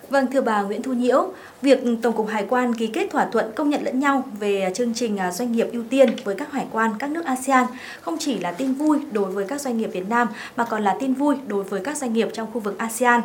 Vâng, 0.10 0.28
thưa 0.31 0.42
bà 0.42 0.62
Nguyễn 0.62 0.84
Thu 0.84 0.94
Nhiễu, 0.94 1.28
việc 1.62 1.80
Tổng 2.02 2.13
cục 2.13 2.28
Hải 2.28 2.46
quan 2.50 2.74
ký 2.74 2.88
kết 2.88 3.07
thỏa 3.12 3.25
thuận 3.25 3.52
công 3.56 3.69
nhận 3.69 3.84
lẫn 3.84 4.00
nhau 4.00 4.24
về 4.40 4.72
chương 4.75 4.94
trình 4.94 5.18
à, 5.18 5.31
doanh 5.31 5.52
nghiệp 5.52 5.68
ưu 5.72 5.84
tiên 5.90 6.10
với 6.24 6.36
các 6.36 6.52
hải 6.52 6.66
quan 6.72 6.92
các 7.00 7.10
nước 7.10 7.25
ASEAN 7.25 7.66
không 8.02 8.18
chỉ 8.19 8.40
là 8.40 8.52
tin 8.52 8.74
vui 8.74 9.00
đối 9.12 9.31
với 9.31 9.46
các 9.48 9.62
doanh 9.62 9.78
nghiệp 9.78 9.90
Việt 9.94 10.10
Nam 10.10 10.28
mà 10.56 10.63
còn 10.63 10.84
là 10.84 10.96
tin 11.00 11.13
vui 11.13 11.36
đối 11.48 11.63
với 11.63 11.81
các 11.84 11.98
doanh 11.98 12.13
nghiệp 12.13 12.30
trong 12.34 12.48
khu 12.54 12.60
vực 12.60 12.78
ASEAN. 12.78 13.22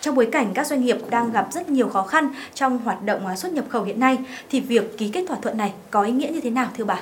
Trong 0.00 0.14
bối 0.14 0.28
cảnh 0.32 0.50
các 0.54 0.66
doanh 0.66 0.84
nghiệp 0.84 0.98
đang 1.10 1.32
gặp 1.32 1.48
rất 1.52 1.68
nhiều 1.68 1.88
khó 1.88 2.02
khăn 2.02 2.28
trong 2.54 2.78
hoạt 2.78 3.02
động 3.02 3.26
à, 3.26 3.36
xuất 3.36 3.52
nhập 3.52 3.64
khẩu 3.68 3.82
hiện 3.82 4.00
nay 4.00 4.18
thì 4.50 4.60
việc 4.60 4.98
ký 4.98 5.08
kết 5.08 5.24
thỏa 5.28 5.36
thuận 5.42 5.56
này 5.56 5.72
có 5.90 6.02
ý 6.02 6.12
nghĩa 6.12 6.28
như 6.28 6.40
thế 6.40 6.50
nào 6.50 6.68
thưa 6.76 6.84
bà? 6.84 7.00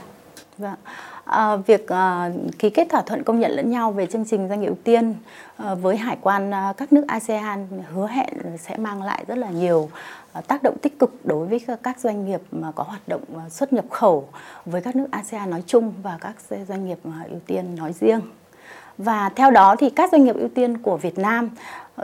Vâng. 0.58 0.74
À, 1.28 1.56
việc 1.56 1.88
à, 1.88 2.30
ký 2.58 2.70
kết 2.70 2.88
thỏa 2.90 3.02
thuận 3.02 3.24
công 3.24 3.40
nhận 3.40 3.50
lẫn 3.50 3.70
nhau 3.70 3.92
về 3.92 4.06
chương 4.06 4.24
trình 4.24 4.48
doanh 4.48 4.60
nghiệp 4.60 4.66
ưu 4.66 4.76
tiên 4.84 5.14
à, 5.56 5.74
với 5.74 5.96
hải 5.96 6.16
quan 6.20 6.50
à, 6.54 6.72
các 6.76 6.92
nước 6.92 7.04
ASEAN 7.06 7.66
hứa 7.92 8.06
hẹn 8.06 8.34
sẽ 8.58 8.76
mang 8.76 9.02
lại 9.02 9.24
rất 9.28 9.38
là 9.38 9.50
nhiều 9.50 9.90
à, 10.32 10.40
tác 10.40 10.62
động 10.62 10.78
tích 10.82 10.98
cực 10.98 11.26
đối 11.26 11.46
với 11.46 11.60
các 11.82 12.00
doanh 12.00 12.26
nghiệp 12.26 12.40
mà 12.50 12.72
có 12.72 12.82
hoạt 12.82 13.08
động 13.08 13.22
à, 13.36 13.48
xuất 13.48 13.72
nhập 13.72 13.84
khẩu 13.90 14.28
với 14.66 14.80
các 14.80 14.96
nước 14.96 15.06
ASEAN 15.10 15.50
nói 15.50 15.62
chung 15.66 15.92
và 16.02 16.18
các 16.20 16.34
doanh 16.68 16.86
nghiệp 16.88 16.98
à, 17.04 17.24
ưu 17.30 17.40
tiên 17.46 17.76
nói 17.76 17.92
riêng. 17.92 18.20
Và 18.98 19.30
theo 19.36 19.50
đó 19.50 19.76
thì 19.78 19.90
các 19.90 20.12
doanh 20.12 20.24
nghiệp 20.24 20.36
ưu 20.36 20.48
tiên 20.48 20.78
của 20.78 20.96
Việt 20.96 21.18
Nam 21.18 21.50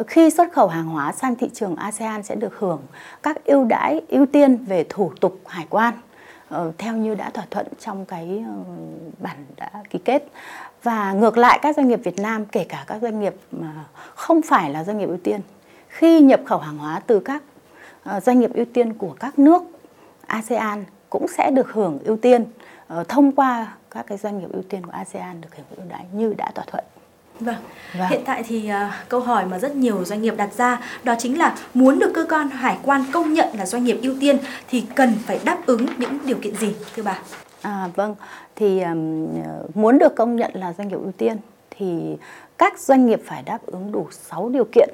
khi 0.07 0.31
xuất 0.31 0.53
khẩu 0.53 0.69
hàng 0.69 0.87
hóa 0.87 1.13
sang 1.13 1.37
thị 1.37 1.51
trường 1.55 1.77
ASEAN 1.77 2.23
sẽ 2.23 2.35
được 2.35 2.59
hưởng 2.59 2.81
các 3.23 3.45
ưu 3.45 3.65
đãi 3.65 4.01
ưu 4.09 4.27
tiên 4.27 4.57
về 4.57 4.85
thủ 4.89 5.13
tục 5.21 5.41
hải 5.47 5.67
quan 5.71 5.95
Ờ, 6.55 6.73
theo 6.79 6.97
như 6.97 7.15
đã 7.15 7.31
thỏa 7.31 7.45
thuận 7.51 7.67
trong 7.79 8.05
cái 8.07 8.45
ờ, 8.47 8.55
bản 9.19 9.37
đã 9.57 9.71
ký 9.91 9.99
kết 9.99 10.25
và 10.83 11.13
ngược 11.13 11.39
lại, 11.39 11.59
các 11.63 11.77
doanh 11.77 11.89
nghiệp 11.89 12.01
Việt 12.05 12.19
Nam, 12.19 12.45
kể 12.47 12.67
cả 12.69 12.85
các 12.87 13.03
doanh 13.03 13.21
nghiệp 13.21 13.35
mà 13.53 13.85
không 14.15 14.43
phải 14.43 14.71
là 14.71 14.85
doanh 14.85 14.99
nghiệp 14.99 15.07
ưu 15.09 15.19
tiên, 15.25 15.41
khi 15.89 16.21
nhập 16.21 16.41
khẩu 16.47 16.59
hàng 16.59 16.79
hóa 16.79 17.01
từ 17.07 17.21
các 17.21 17.43
ờ, 18.05 18.21
doanh 18.21 18.41
nghiệp 18.41 18.51
ưu 18.55 18.65
tiên 18.65 18.93
của 18.93 19.17
các 19.21 19.39
nước 19.39 19.63
ASEAN 20.27 20.85
cũng 21.11 21.27
sẽ 21.29 21.51
được 21.51 21.73
hưởng 21.73 21.99
ưu 22.05 22.17
tiên 22.17 22.45
thông 23.09 23.33
qua 23.33 23.77
các 23.91 24.07
cái 24.07 24.19
doanh 24.19 24.39
nghiệp 24.39 24.49
ưu 24.53 24.63
tiên 24.63 24.87
của 24.87 24.93
ASEAN 24.93 25.41
được 25.41 25.49
hưởng 25.57 25.67
ưu 25.77 25.87
đãi 25.91 26.05
như 26.13 26.35
đã 26.39 26.51
thỏa 26.55 26.65
thuận. 26.65 26.85
Vâng. 27.41 27.55
vâng. 27.99 28.09
Hiện 28.09 28.21
tại 28.25 28.43
thì 28.49 28.71
uh, 28.71 29.09
câu 29.09 29.21
hỏi 29.21 29.47
mà 29.47 29.59
rất 29.59 29.77
nhiều 29.77 30.05
doanh 30.05 30.23
nghiệp 30.23 30.35
đặt 30.37 30.55
ra 30.55 30.81
đó 31.05 31.15
chính 31.19 31.39
là 31.39 31.57
muốn 31.75 31.99
được 31.99 32.11
cơ 32.15 32.27
quan 32.29 32.49
hải 32.49 32.79
quan 32.83 33.05
công 33.13 33.33
nhận 33.33 33.49
là 33.59 33.67
doanh 33.67 33.85
nghiệp 33.85 33.99
ưu 34.03 34.15
tiên 34.21 34.39
thì 34.71 34.85
cần 34.95 35.13
phải 35.27 35.41
đáp 35.45 35.59
ứng 35.67 35.87
những 35.99 36.19
điều 36.25 36.37
kiện 36.43 36.57
gì 36.57 36.75
thưa 36.97 37.03
bà? 37.03 37.19
À 37.63 37.89
vâng, 37.97 38.15
thì 38.57 38.83
um, 38.83 39.29
muốn 39.75 39.99
được 39.99 40.15
công 40.17 40.37
nhận 40.37 40.51
là 40.55 40.73
doanh 40.73 40.89
nghiệp 40.89 40.99
ưu 41.03 41.13
tiên 41.13 41.37
thì 41.71 42.17
các 42.59 42.79
doanh 42.79 43.07
nghiệp 43.07 43.21
phải 43.25 43.43
đáp 43.43 43.59
ứng 43.67 43.93
đủ 43.93 44.07
6 44.11 44.49
điều 44.49 44.65
kiện 44.65 44.89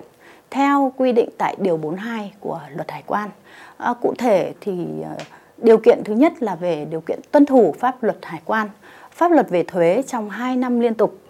theo 0.51 0.93
quy 0.97 1.13
định 1.13 1.29
tại 1.39 1.57
điều 1.59 1.77
42 1.77 2.33
của 2.41 2.61
luật 2.77 2.91
hải 2.91 3.03
quan. 3.07 3.31
À, 3.77 3.95
cụ 4.03 4.15
thể 4.19 4.53
thì 4.61 4.73
uh, 5.01 5.23
điều 5.59 5.79
kiện 5.79 6.05
thứ 6.05 6.15
nhất 6.15 6.33
là 6.41 6.55
về 6.55 6.87
điều 6.91 7.01
kiện 7.01 7.21
tuân 7.31 7.47
thủ 7.47 7.75
pháp 7.79 8.03
luật 8.03 8.19
hải 8.23 8.41
quan, 8.45 8.69
pháp 9.11 9.33
luật 9.33 9.51
về 9.51 9.63
thuế 9.63 10.03
trong 10.07 10.31
2 10.31 10.57
năm 10.57 10.81
liên 10.81 10.95
tục 10.95 11.19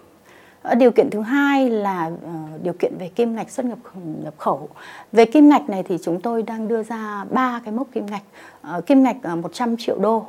Ờ, 0.61 0.75
điều 0.75 0.91
kiện 0.91 1.09
thứ 1.09 1.21
hai 1.21 1.69
là 1.69 2.11
ờ, 2.23 2.31
điều 2.63 2.73
kiện 2.79 2.93
về 2.99 3.07
kim 3.07 3.35
ngạch 3.35 3.49
xuất 3.49 3.65
nhập 3.65 3.77
nhập 4.23 4.33
khẩu. 4.37 4.69
Về 5.11 5.25
kim 5.25 5.49
ngạch 5.49 5.69
này 5.69 5.83
thì 5.83 5.97
chúng 6.03 6.21
tôi 6.21 6.43
đang 6.43 6.67
đưa 6.67 6.83
ra 6.83 7.25
ba 7.29 7.61
cái 7.65 7.73
mốc 7.73 7.87
kim 7.91 8.05
ngạch. 8.05 8.23
Ờ, 8.61 8.81
kim 8.81 9.03
ngạch 9.03 9.25
100 9.25 9.75
triệu 9.77 9.99
đô 9.99 10.25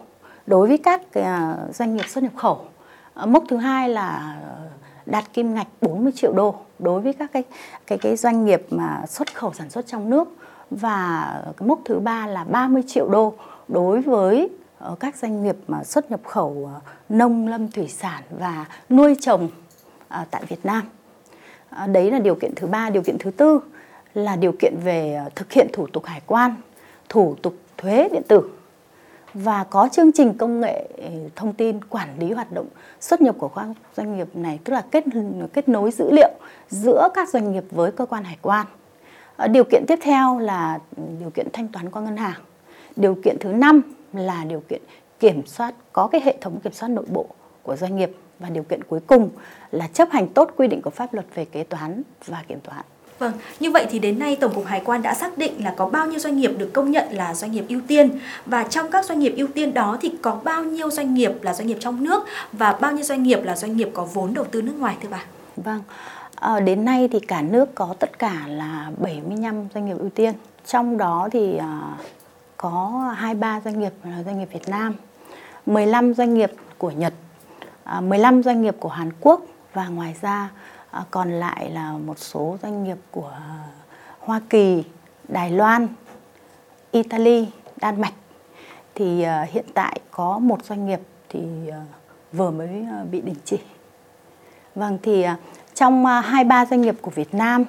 đối 0.46 0.68
với 0.68 0.78
các 0.78 1.02
doanh 1.74 1.96
nghiệp 1.96 2.08
xuất 2.08 2.24
nhập 2.24 2.32
khẩu. 2.36 2.60
Mốc 3.26 3.44
thứ 3.48 3.56
hai 3.56 3.88
là 3.88 4.36
đạt 5.06 5.24
kim 5.32 5.54
ngạch 5.54 5.66
40 5.80 6.12
triệu 6.12 6.32
đô 6.32 6.54
đối 6.78 7.00
với 7.00 7.12
các 7.12 7.32
cái 7.32 7.42
cái 7.86 7.98
cái 7.98 8.16
doanh 8.16 8.44
nghiệp 8.44 8.66
mà 8.70 9.06
xuất 9.08 9.34
khẩu 9.34 9.52
sản 9.52 9.70
xuất 9.70 9.86
trong 9.86 10.10
nước 10.10 10.28
và 10.70 11.34
cái 11.56 11.68
mốc 11.68 11.80
thứ 11.84 11.98
ba 11.98 12.26
là 12.26 12.44
30 12.44 12.82
triệu 12.86 13.08
đô 13.08 13.34
đối 13.68 14.00
với 14.00 14.48
các 15.00 15.16
doanh 15.16 15.42
nghiệp 15.42 15.56
mà 15.68 15.84
xuất 15.84 16.10
nhập 16.10 16.20
khẩu 16.24 16.70
nông, 17.08 17.48
lâm, 17.48 17.70
thủy 17.70 17.88
sản 17.88 18.22
và 18.30 18.66
nuôi 18.90 19.16
trồng 19.20 19.48
À, 20.12 20.26
tại 20.30 20.42
Việt 20.48 20.64
Nam. 20.64 20.82
À, 21.70 21.86
đấy 21.86 22.10
là 22.10 22.18
điều 22.18 22.34
kiện 22.34 22.54
thứ 22.54 22.66
ba. 22.66 22.90
Điều 22.90 23.02
kiện 23.02 23.18
thứ 23.18 23.30
tư 23.30 23.60
là 24.14 24.36
điều 24.36 24.52
kiện 24.58 24.74
về 24.84 25.14
à, 25.14 25.28
thực 25.34 25.52
hiện 25.52 25.66
thủ 25.72 25.86
tục 25.86 26.04
hải 26.04 26.20
quan, 26.26 26.54
thủ 27.08 27.36
tục 27.42 27.54
thuế 27.78 28.08
điện 28.12 28.22
tử 28.28 28.50
và 29.34 29.64
có 29.64 29.88
chương 29.92 30.12
trình 30.12 30.34
công 30.38 30.60
nghệ 30.60 30.88
ừ, 30.96 31.04
thông 31.36 31.52
tin 31.52 31.84
quản 31.84 32.08
lý 32.18 32.32
hoạt 32.32 32.52
động 32.52 32.66
xuất 33.00 33.20
nhập 33.20 33.34
của 33.38 33.48
các 33.48 33.66
doanh 33.96 34.16
nghiệp 34.16 34.28
này 34.34 34.58
tức 34.64 34.72
là 34.72 34.84
kết 34.90 35.04
kết 35.52 35.68
nối 35.68 35.90
dữ 35.90 36.10
liệu 36.10 36.30
giữa 36.68 37.08
các 37.14 37.28
doanh 37.28 37.52
nghiệp 37.52 37.64
với 37.70 37.92
cơ 37.92 38.06
quan 38.06 38.24
hải 38.24 38.38
quan. 38.42 38.66
Điều 39.50 39.64
kiện 39.64 39.84
tiếp 39.88 39.98
theo 40.02 40.38
là 40.38 40.78
điều 41.20 41.30
kiện 41.30 41.46
thanh 41.52 41.68
toán 41.68 41.90
qua 41.90 42.02
ngân 42.02 42.16
hàng. 42.16 42.40
Điều 42.96 43.14
kiện 43.24 43.36
thứ 43.40 43.52
năm 43.52 43.82
là 44.12 44.44
điều 44.44 44.62
kiện 44.68 44.82
kiểm 45.20 45.46
soát 45.46 45.74
có 45.92 46.06
cái 46.06 46.20
hệ 46.20 46.36
thống 46.40 46.60
kiểm 46.60 46.72
soát 46.72 46.88
nội 46.88 47.04
bộ 47.08 47.26
của 47.62 47.76
doanh 47.76 47.96
nghiệp 47.96 48.12
và 48.42 48.48
điều 48.48 48.62
kiện 48.62 48.84
cuối 48.84 49.00
cùng 49.06 49.30
là 49.70 49.88
chấp 49.92 50.10
hành 50.10 50.28
tốt 50.28 50.50
quy 50.56 50.68
định 50.68 50.82
của 50.82 50.90
pháp 50.90 51.14
luật 51.14 51.26
về 51.34 51.44
kế 51.44 51.64
toán 51.64 52.02
và 52.26 52.44
kiểm 52.48 52.60
toán. 52.60 52.84
Vâng, 53.18 53.32
như 53.60 53.70
vậy 53.70 53.86
thì 53.90 53.98
đến 53.98 54.18
nay 54.18 54.36
Tổng 54.36 54.54
cục 54.54 54.66
Hải 54.66 54.82
quan 54.84 55.02
đã 55.02 55.14
xác 55.14 55.38
định 55.38 55.64
là 55.64 55.74
có 55.76 55.86
bao 55.86 56.06
nhiêu 56.06 56.18
doanh 56.18 56.36
nghiệp 56.36 56.50
được 56.58 56.70
công 56.72 56.90
nhận 56.90 57.12
là 57.12 57.34
doanh 57.34 57.52
nghiệp 57.52 57.64
ưu 57.68 57.80
tiên 57.86 58.10
và 58.46 58.64
trong 58.64 58.90
các 58.90 59.04
doanh 59.04 59.18
nghiệp 59.18 59.34
ưu 59.36 59.48
tiên 59.54 59.74
đó 59.74 59.98
thì 60.00 60.12
có 60.22 60.40
bao 60.44 60.64
nhiêu 60.64 60.90
doanh 60.90 61.14
nghiệp 61.14 61.32
là 61.42 61.54
doanh 61.54 61.66
nghiệp 61.66 61.76
trong 61.80 62.04
nước 62.04 62.24
và 62.52 62.72
bao 62.80 62.92
nhiêu 62.92 63.04
doanh 63.04 63.22
nghiệp 63.22 63.38
là 63.44 63.56
doanh 63.56 63.76
nghiệp 63.76 63.90
có 63.94 64.04
vốn 64.04 64.34
đầu 64.34 64.44
tư 64.44 64.62
nước 64.62 64.74
ngoài 64.78 64.96
thưa 65.02 65.08
bà? 65.10 65.24
Vâng, 65.56 65.80
à, 66.34 66.60
đến 66.60 66.84
nay 66.84 67.08
thì 67.12 67.20
cả 67.20 67.42
nước 67.42 67.74
có 67.74 67.94
tất 67.98 68.18
cả 68.18 68.44
là 68.48 68.90
75 68.98 69.68
doanh 69.74 69.86
nghiệp 69.86 69.96
ưu 69.98 70.10
tiên. 70.10 70.34
Trong 70.66 70.98
đó 70.98 71.28
thì 71.32 71.56
à, 71.56 71.80
có 72.56 73.04
23 73.16 73.60
doanh 73.64 73.80
nghiệp 73.80 73.92
là 74.04 74.22
doanh 74.22 74.38
nghiệp 74.38 74.48
Việt 74.52 74.68
Nam, 74.68 74.94
15 75.66 76.14
doanh 76.14 76.34
nghiệp 76.34 76.52
của 76.78 76.90
Nhật 76.90 77.14
À, 77.84 78.00
15 78.00 78.42
doanh 78.42 78.62
nghiệp 78.62 78.76
của 78.80 78.88
Hàn 78.88 79.10
Quốc 79.20 79.40
và 79.72 79.88
ngoài 79.88 80.16
ra 80.20 80.50
à, 80.90 81.04
còn 81.10 81.32
lại 81.32 81.70
là 81.70 81.92
một 81.92 82.18
số 82.18 82.56
doanh 82.62 82.84
nghiệp 82.84 82.98
của 83.10 83.28
à, 83.28 83.64
Hoa 84.18 84.40
Kỳ, 84.50 84.84
Đài 85.28 85.50
Loan, 85.50 85.88
Italy, 86.90 87.48
Đan 87.76 88.00
Mạch. 88.00 88.14
Thì 88.94 89.24
hiện 89.50 89.64
tại 89.74 90.00
có 90.10 90.38
một 90.38 90.64
doanh 90.64 90.86
nghiệp 90.86 91.00
thì 91.28 91.40
vừa 92.32 92.50
mới 92.50 92.86
bị 93.10 93.20
đình 93.20 93.36
chỉ. 93.44 93.58
Vâng 94.74 94.98
thì 95.02 95.26
trong 95.74 96.06
hai 96.06 96.44
ba 96.44 96.66
doanh 96.66 96.80
nghiệp 96.80 96.96
của 97.00 97.10
Việt 97.10 97.34
Nam 97.34 97.64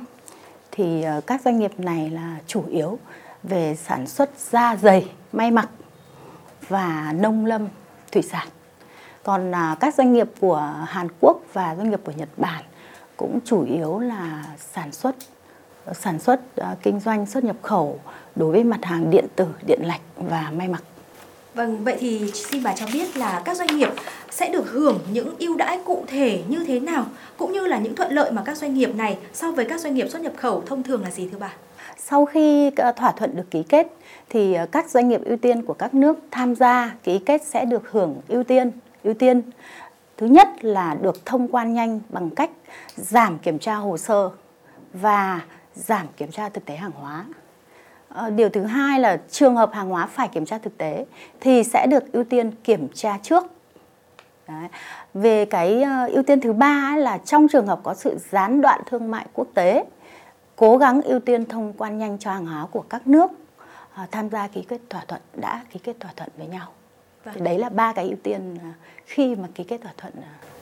thì 0.71 1.05
các 1.27 1.41
doanh 1.41 1.59
nghiệp 1.59 1.79
này 1.79 2.09
là 2.09 2.37
chủ 2.47 2.63
yếu 2.69 2.99
về 3.43 3.75
sản 3.75 4.07
xuất 4.07 4.29
da 4.51 4.75
dày, 4.75 5.11
may 5.31 5.51
mặc 5.51 5.69
và 6.67 7.13
nông 7.17 7.45
lâm 7.45 7.67
thủy 8.11 8.21
sản 8.21 8.47
còn 9.23 9.55
à, 9.55 9.75
các 9.79 9.95
doanh 9.95 10.13
nghiệp 10.13 10.27
của 10.39 10.73
Hàn 10.87 11.07
Quốc 11.19 11.41
và 11.53 11.75
doanh 11.75 11.89
nghiệp 11.89 11.99
của 12.03 12.11
Nhật 12.15 12.29
Bản 12.37 12.63
cũng 13.17 13.39
chủ 13.45 13.65
yếu 13.65 13.99
là 13.99 14.43
sản 14.73 14.91
xuất 14.91 15.15
sản 15.93 16.19
xuất 16.19 16.39
kinh 16.81 16.99
doanh 16.99 17.25
xuất 17.25 17.43
nhập 17.43 17.55
khẩu 17.61 17.99
đối 18.35 18.51
với 18.51 18.63
mặt 18.63 18.79
hàng 18.85 19.09
điện 19.09 19.25
tử, 19.35 19.45
điện 19.67 19.79
lạnh 19.83 19.99
và 20.15 20.51
may 20.57 20.67
mặc. 20.67 20.83
Vâng, 21.53 21.83
vậy 21.83 21.97
thì 21.99 22.31
xin 22.33 22.63
bà 22.63 22.73
cho 22.75 22.85
biết 22.93 23.17
là 23.17 23.41
các 23.45 23.57
doanh 23.57 23.77
nghiệp 23.77 23.89
sẽ 24.31 24.49
được 24.49 24.71
hưởng 24.71 24.99
những 25.11 25.35
ưu 25.39 25.57
đãi 25.57 25.79
cụ 25.85 26.03
thể 26.07 26.43
như 26.47 26.65
thế 26.67 26.79
nào 26.79 27.05
cũng 27.37 27.51
như 27.51 27.67
là 27.67 27.79
những 27.79 27.95
thuận 27.95 28.11
lợi 28.11 28.31
mà 28.31 28.41
các 28.45 28.57
doanh 28.57 28.73
nghiệp 28.73 28.95
này 28.95 29.17
so 29.33 29.51
với 29.51 29.65
các 29.65 29.81
doanh 29.81 29.93
nghiệp 29.93 30.07
xuất 30.09 30.21
nhập 30.21 30.33
khẩu 30.37 30.63
thông 30.65 30.83
thường 30.83 31.03
là 31.03 31.11
gì 31.11 31.29
thưa 31.31 31.37
bà? 31.37 31.53
Sau 31.97 32.25
khi 32.25 32.71
thỏa 32.95 33.11
thuận 33.11 33.35
được 33.35 33.51
ký 33.51 33.63
kết 33.63 33.87
thì 34.29 34.57
các 34.71 34.89
doanh 34.89 35.09
nghiệp 35.09 35.21
ưu 35.25 35.37
tiên 35.37 35.61
của 35.61 35.73
các 35.73 35.93
nước 35.93 36.19
tham 36.31 36.55
gia 36.55 36.95
ký 37.03 37.19
kết 37.19 37.41
sẽ 37.45 37.65
được 37.65 37.91
hưởng 37.91 38.21
ưu 38.27 38.43
tiên. 38.43 38.71
Ưu 39.03 39.13
tiên 39.13 39.41
thứ 40.17 40.27
nhất 40.27 40.47
là 40.61 40.95
được 41.01 41.25
thông 41.25 41.47
quan 41.47 41.73
nhanh 41.73 41.99
bằng 42.09 42.29
cách 42.29 42.49
giảm 42.95 43.39
kiểm 43.39 43.59
tra 43.59 43.75
hồ 43.75 43.97
sơ 43.97 44.29
và 44.93 45.41
giảm 45.73 46.07
kiểm 46.17 46.31
tra 46.31 46.49
thực 46.49 46.65
tế 46.65 46.75
hàng 46.75 46.91
hóa. 46.91 47.25
Ờ, 48.09 48.29
điều 48.29 48.49
thứ 48.49 48.63
hai 48.63 48.99
là 48.99 49.21
trường 49.29 49.55
hợp 49.55 49.73
hàng 49.73 49.89
hóa 49.89 50.05
phải 50.05 50.27
kiểm 50.27 50.45
tra 50.45 50.57
thực 50.57 50.77
tế 50.77 51.05
thì 51.39 51.63
sẽ 51.63 51.87
được 51.87 52.11
ưu 52.11 52.23
tiên 52.23 52.51
kiểm 52.63 52.87
tra 52.93 53.17
trước. 53.23 53.43
Đấy. 54.47 54.67
Về 55.13 55.45
cái 55.45 55.81
ờ, 55.81 56.07
ưu 56.07 56.23
tiên 56.23 56.41
thứ 56.41 56.53
ba 56.53 56.95
là 56.97 57.17
trong 57.17 57.47
trường 57.47 57.67
hợp 57.67 57.79
có 57.83 57.93
sự 57.93 58.17
gián 58.31 58.61
đoạn 58.61 58.81
thương 58.85 59.11
mại 59.11 59.25
quốc 59.33 59.47
tế, 59.53 59.85
cố 60.55 60.77
gắng 60.77 61.01
ưu 61.01 61.19
tiên 61.19 61.45
thông 61.45 61.73
quan 61.77 61.97
nhanh 61.97 62.17
cho 62.19 62.31
hàng 62.31 62.45
hóa 62.45 62.65
của 62.71 62.83
các 62.89 63.07
nước 63.07 63.31
ờ, 63.93 64.03
tham 64.11 64.29
gia 64.29 64.47
ký 64.47 64.61
kết 64.61 64.81
thỏa 64.89 65.05
thuận 65.07 65.21
đã 65.35 65.63
ký 65.69 65.79
kết 65.83 65.99
thỏa 65.99 66.11
thuận 66.15 66.29
với 66.37 66.47
nhau. 66.47 66.67
Vâng. 67.23 67.33
Thì 67.37 67.41
đấy 67.45 67.59
là 67.59 67.69
ba 67.69 67.93
cái 67.93 68.05
ưu 68.05 68.17
tiên 68.23 68.55
à, 68.63 68.73
khi 69.05 69.35
mà 69.35 69.47
ký 69.55 69.63
kết 69.63 69.81
thỏa 69.81 69.91
thuận 69.97 70.13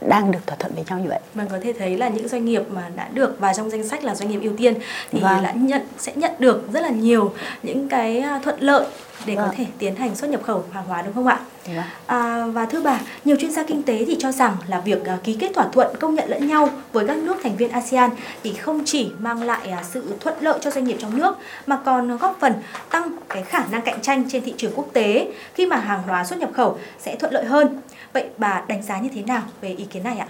đang 0.07 0.31
được 0.31 0.39
thỏa 0.47 0.57
thuận 0.57 0.73
với 0.75 0.83
nhau 0.89 0.99
như 0.99 1.09
vậy. 1.09 1.19
Mình 1.33 1.47
có 1.51 1.57
thể 1.61 1.73
thấy 1.73 1.97
là 1.97 2.09
những 2.09 2.27
doanh 2.27 2.45
nghiệp 2.45 2.63
mà 2.69 2.89
đã 2.95 3.09
được 3.13 3.39
vào 3.39 3.53
trong 3.53 3.69
danh 3.69 3.87
sách 3.87 4.03
là 4.03 4.15
doanh 4.15 4.29
nghiệp 4.29 4.39
ưu 4.41 4.53
tiên 4.57 4.73
thì 5.11 5.19
vâng. 5.19 5.43
đã 5.43 5.51
nhận 5.51 5.81
sẽ 5.97 6.11
nhận 6.15 6.31
được 6.39 6.73
rất 6.73 6.81
là 6.81 6.89
nhiều 6.89 7.33
những 7.63 7.89
cái 7.89 8.19
à, 8.19 8.39
thuận 8.43 8.59
lợi 8.59 8.85
để 9.25 9.35
vâng. 9.35 9.47
có 9.47 9.53
thể 9.57 9.65
tiến 9.77 9.95
hành 9.95 10.15
xuất 10.15 10.29
nhập 10.29 10.43
khẩu 10.43 10.63
hàng 10.71 10.85
hóa 10.85 11.01
đúng 11.01 11.13
không 11.13 11.27
ạ? 11.27 11.39
Vâng. 11.65 11.83
À, 12.05 12.45
và 12.45 12.65
thưa 12.65 12.81
bà, 12.81 12.99
nhiều 13.25 13.35
chuyên 13.39 13.51
gia 13.51 13.63
kinh 13.63 13.83
tế 13.83 14.05
thì 14.05 14.15
cho 14.19 14.31
rằng 14.31 14.57
là 14.67 14.79
việc 14.79 15.01
uh, 15.01 15.23
ký 15.23 15.37
kết 15.39 15.51
thỏa 15.53 15.67
thuận 15.67 15.95
công 15.99 16.15
nhận 16.15 16.29
lẫn 16.29 16.47
nhau 16.47 16.69
với 16.93 17.07
các 17.07 17.17
nước 17.17 17.35
thành 17.43 17.57
viên 17.57 17.71
ASEAN 17.71 18.09
thì 18.43 18.53
không 18.53 18.81
chỉ 18.85 19.11
mang 19.19 19.43
lại 19.43 19.73
sự 19.91 20.03
thuận 20.19 20.35
lợi 20.39 20.59
cho 20.61 20.71
doanh 20.71 20.83
nghiệp 20.83 20.97
trong 20.99 21.17
nước 21.17 21.35
mà 21.67 21.79
còn 21.85 22.17
góp 22.17 22.37
phần 22.39 22.53
tăng 22.89 23.11
cái 23.29 23.43
khả 23.43 23.65
năng 23.71 23.81
cạnh 23.81 24.01
tranh 24.01 24.29
trên 24.29 24.43
thị 24.43 24.53
trường 24.57 24.71
quốc 24.75 24.87
tế 24.93 25.31
khi 25.53 25.65
mà 25.65 25.75
hàng 25.75 26.03
hóa 26.03 26.23
xuất 26.23 26.39
nhập 26.39 26.49
khẩu 26.53 26.79
sẽ 26.99 27.15
thuận 27.15 27.33
lợi 27.33 27.45
hơn. 27.45 27.81
Vậy 28.13 28.29
bà 28.37 28.63
đánh 28.67 28.81
giá 28.81 28.99
như 28.99 29.09
thế 29.13 29.21
nào 29.21 29.41
về 29.61 29.69
ý 29.69 29.85
kiến 29.85 30.03
này 30.03 30.17
ạ? 30.17 30.27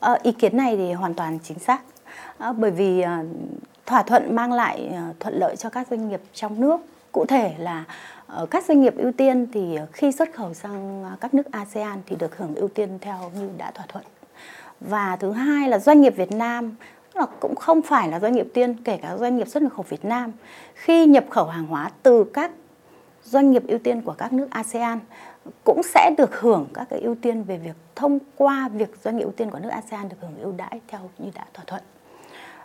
À, 0.00 0.18
ý 0.22 0.32
kiến 0.32 0.56
này 0.56 0.76
thì 0.76 0.92
hoàn 0.92 1.14
toàn 1.14 1.38
chính 1.42 1.58
xác. 1.58 1.80
À, 2.38 2.52
bởi 2.52 2.70
vì 2.70 3.00
à, 3.00 3.22
thỏa 3.86 4.02
thuận 4.02 4.36
mang 4.36 4.52
lại 4.52 4.90
à, 4.94 5.12
thuận 5.20 5.34
lợi 5.34 5.56
cho 5.56 5.70
các 5.70 5.86
doanh 5.90 6.08
nghiệp 6.08 6.20
trong 6.34 6.60
nước. 6.60 6.80
Cụ 7.12 7.24
thể 7.28 7.54
là 7.58 7.84
à, 8.26 8.38
các 8.50 8.64
doanh 8.64 8.80
nghiệp 8.80 8.94
ưu 8.96 9.12
tiên 9.12 9.46
thì 9.52 9.78
khi 9.92 10.12
xuất 10.12 10.34
khẩu 10.34 10.54
sang 10.54 11.04
các 11.20 11.34
nước 11.34 11.52
ASEAN 11.52 11.98
thì 12.06 12.16
được 12.16 12.38
hưởng 12.38 12.54
ưu 12.54 12.68
tiên 12.68 12.98
theo 13.00 13.30
như 13.40 13.50
đã 13.58 13.70
thỏa 13.70 13.86
thuận. 13.88 14.04
Và 14.80 15.16
thứ 15.16 15.32
hai 15.32 15.68
là 15.68 15.78
doanh 15.78 16.00
nghiệp 16.00 16.16
Việt 16.16 16.32
Nam 16.32 16.74
là 17.14 17.26
cũng 17.40 17.54
không 17.54 17.82
phải 17.82 18.08
là 18.08 18.20
doanh 18.20 18.32
nghiệp 18.32 18.48
tiên 18.54 18.76
kể 18.84 18.98
cả 19.02 19.16
doanh 19.16 19.36
nghiệp 19.36 19.48
xuất 19.48 19.62
nhập 19.62 19.72
khẩu 19.72 19.84
Việt 19.88 20.04
Nam 20.04 20.32
khi 20.74 21.06
nhập 21.06 21.24
khẩu 21.30 21.46
hàng 21.46 21.66
hóa 21.66 21.90
từ 22.02 22.24
các 22.34 22.50
doanh 23.24 23.50
nghiệp 23.50 23.62
ưu 23.68 23.78
tiên 23.78 24.02
của 24.02 24.14
các 24.18 24.32
nước 24.32 24.46
ASEAN 24.50 24.98
cũng 25.64 25.82
sẽ 25.82 26.14
được 26.18 26.40
hưởng 26.40 26.66
các 26.74 26.86
cái 26.90 27.00
ưu 27.00 27.14
tiên 27.14 27.42
về 27.42 27.58
việc 27.58 27.76
thông 27.96 28.18
qua 28.36 28.68
việc 28.68 28.90
doanh 29.04 29.16
nghiệp 29.16 29.24
ưu 29.24 29.32
tiên 29.32 29.50
của 29.50 29.58
nước 29.58 29.68
ASEAN 29.68 30.08
được 30.08 30.16
hưởng 30.20 30.36
ưu 30.40 30.52
đãi 30.52 30.80
theo 30.88 31.00
như 31.18 31.30
đã 31.34 31.44
thỏa 31.54 31.64
thuận. 31.64 31.82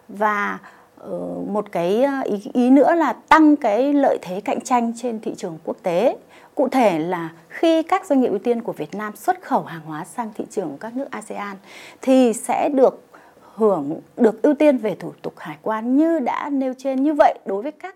Và 0.08 0.60
ờ, 0.98 1.20
một 1.48 1.72
cái 1.72 2.06
ý, 2.26 2.42
ý 2.54 2.70
nữa 2.70 2.96
là 2.96 3.14
tăng 3.14 3.56
cái 3.56 3.94
lợi 3.94 4.18
thế 4.22 4.42
cạnh 4.42 4.62
tranh 4.62 4.94
trên 4.98 5.20
thị 5.20 5.34
trường 5.38 5.58
quốc 5.64 5.78
tế. 5.84 6.18
Cụ 6.56 6.70
thể 6.70 7.00
là 7.00 7.30
khi 7.50 7.84
các 7.84 8.06
doanh 8.06 8.22
nghiệp 8.22 8.30
ưu 8.30 8.40
tiên 8.40 8.62
của 8.62 8.74
Việt 8.74 8.96
Nam 8.96 9.16
xuất 9.16 9.42
khẩu 9.42 9.64
hàng 9.64 9.82
hóa 9.82 10.06
sang 10.06 10.32
thị 10.36 10.46
trường 10.50 10.78
các 10.80 10.96
nước 10.96 11.08
ASEAN 11.12 11.58
thì 12.02 12.34
sẽ 12.34 12.70
được 12.70 13.04
hưởng 13.56 14.00
được 14.18 14.42
ưu 14.42 14.54
tiên 14.54 14.78
về 14.78 14.96
thủ 14.96 15.14
tục 15.22 15.34
hải 15.38 15.58
quan 15.62 15.98
như 15.98 16.20
đã 16.20 16.50
nêu 16.50 16.74
trên 16.78 17.04
như 17.04 17.14
vậy 17.14 17.40
đối 17.46 17.62
với 17.62 17.72
các 17.72 17.96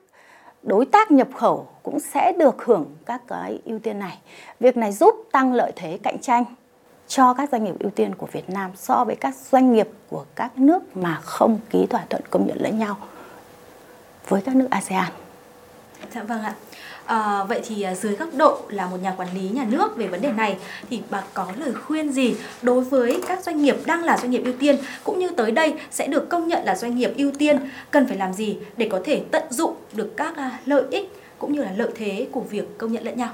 đối 0.63 0.85
tác 0.85 1.11
nhập 1.11 1.27
khẩu 1.35 1.67
cũng 1.83 1.99
sẽ 1.99 2.31
được 2.31 2.65
hưởng 2.65 2.85
các 3.05 3.21
cái 3.27 3.59
ưu 3.65 3.79
tiên 3.79 3.99
này. 3.99 4.17
Việc 4.59 4.77
này 4.77 4.91
giúp 4.91 5.15
tăng 5.31 5.53
lợi 5.53 5.71
thế 5.75 5.99
cạnh 6.03 6.19
tranh 6.21 6.43
cho 7.07 7.33
các 7.33 7.49
doanh 7.51 7.63
nghiệp 7.63 7.75
ưu 7.79 7.91
tiên 7.91 8.15
của 8.15 8.27
Việt 8.31 8.49
Nam 8.49 8.71
so 8.75 9.03
với 9.03 9.15
các 9.15 9.35
doanh 9.51 9.73
nghiệp 9.73 9.89
của 10.09 10.25
các 10.35 10.59
nước 10.59 10.97
mà 10.97 11.19
không 11.23 11.59
ký 11.69 11.85
thỏa 11.85 12.05
thuận 12.09 12.21
công 12.29 12.47
nhận 12.47 12.57
lẫn 12.61 12.79
nhau 12.79 12.97
với 14.27 14.41
các 14.41 14.55
nước 14.55 14.67
ASEAN. 14.69 15.11
Dạ 16.13 16.23
vâng 16.23 16.41
ạ. 16.41 16.55
À, 17.07 17.43
vậy 17.43 17.61
thì 17.67 17.81
à, 17.81 17.95
dưới 17.95 18.15
góc 18.15 18.29
độ 18.37 18.57
là 18.69 18.87
một 18.87 18.97
nhà 19.01 19.13
quản 19.17 19.27
lý 19.33 19.49
nhà 19.49 19.65
nước 19.69 19.97
về 19.97 20.07
vấn 20.07 20.21
đề 20.21 20.31
này 20.31 20.57
thì 20.89 21.01
bà 21.09 21.23
có 21.33 21.47
lời 21.57 21.73
khuyên 21.73 22.11
gì 22.11 22.35
đối 22.61 22.83
với 22.83 23.21
các 23.27 23.43
doanh 23.43 23.61
nghiệp 23.61 23.75
đang 23.85 24.03
là 24.03 24.17
doanh 24.17 24.31
nghiệp 24.31 24.41
ưu 24.45 24.53
tiên 24.59 24.75
cũng 25.03 25.19
như 25.19 25.29
tới 25.29 25.51
đây 25.51 25.73
sẽ 25.91 26.07
được 26.07 26.29
công 26.29 26.47
nhận 26.47 26.65
là 26.65 26.75
doanh 26.75 26.95
nghiệp 26.95 27.13
ưu 27.17 27.31
tiên 27.39 27.69
cần 27.91 28.07
phải 28.07 28.17
làm 28.17 28.33
gì 28.33 28.57
để 28.77 28.89
có 28.91 29.01
thể 29.05 29.21
tận 29.31 29.43
dụng 29.49 29.75
được 29.93 30.13
các 30.17 30.35
à, 30.37 30.59
lợi 30.65 30.83
ích 30.91 31.11
cũng 31.39 31.53
như 31.53 31.63
là 31.63 31.71
lợi 31.77 31.89
thế 31.95 32.27
của 32.31 32.41
việc 32.41 32.77
công 32.77 32.91
nhận 32.91 33.03
lẫn 33.03 33.17
nhau? 33.17 33.29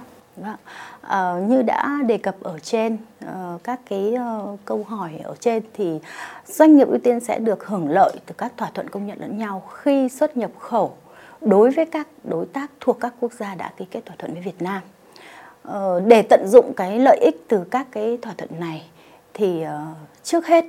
À, 1.01 1.33
như 1.47 1.61
đã 1.61 1.97
đề 2.05 2.17
cập 2.17 2.35
ở 2.41 2.59
trên 2.59 2.97
uh, 3.25 3.63
các 3.63 3.79
cái 3.89 4.13
uh, 4.13 4.59
câu 4.65 4.85
hỏi 4.89 5.11
ở 5.23 5.35
trên 5.39 5.63
thì 5.73 5.99
doanh 6.45 6.77
nghiệp 6.77 6.87
ưu 6.87 6.99
tiên 7.03 7.19
sẽ 7.19 7.39
được 7.39 7.67
hưởng 7.67 7.89
lợi 7.89 8.11
từ 8.25 8.35
các 8.37 8.53
thỏa 8.57 8.69
thuận 8.73 8.89
công 8.89 9.07
nhận 9.07 9.21
lẫn 9.21 9.37
nhau 9.37 9.69
khi 9.73 10.09
xuất 10.09 10.37
nhập 10.37 10.51
khẩu 10.59 10.97
đối 11.45 11.71
với 11.71 11.85
các 11.85 12.07
đối 12.23 12.45
tác 12.45 12.71
thuộc 12.79 12.97
các 12.99 13.13
quốc 13.19 13.33
gia 13.33 13.55
đã 13.55 13.71
ký 13.77 13.85
kết 13.91 14.05
thỏa 14.05 14.15
thuận 14.19 14.33
với 14.33 14.41
Việt 14.41 14.61
Nam. 14.61 14.81
Ờ, 15.63 15.99
để 16.07 16.21
tận 16.21 16.47
dụng 16.47 16.73
cái 16.73 16.99
lợi 16.99 17.17
ích 17.21 17.45
từ 17.47 17.63
các 17.71 17.87
cái 17.91 18.17
thỏa 18.21 18.33
thuận 18.37 18.59
này 18.59 18.85
thì 19.33 19.61
ờ, 19.61 19.85
trước 20.23 20.47
hết 20.47 20.65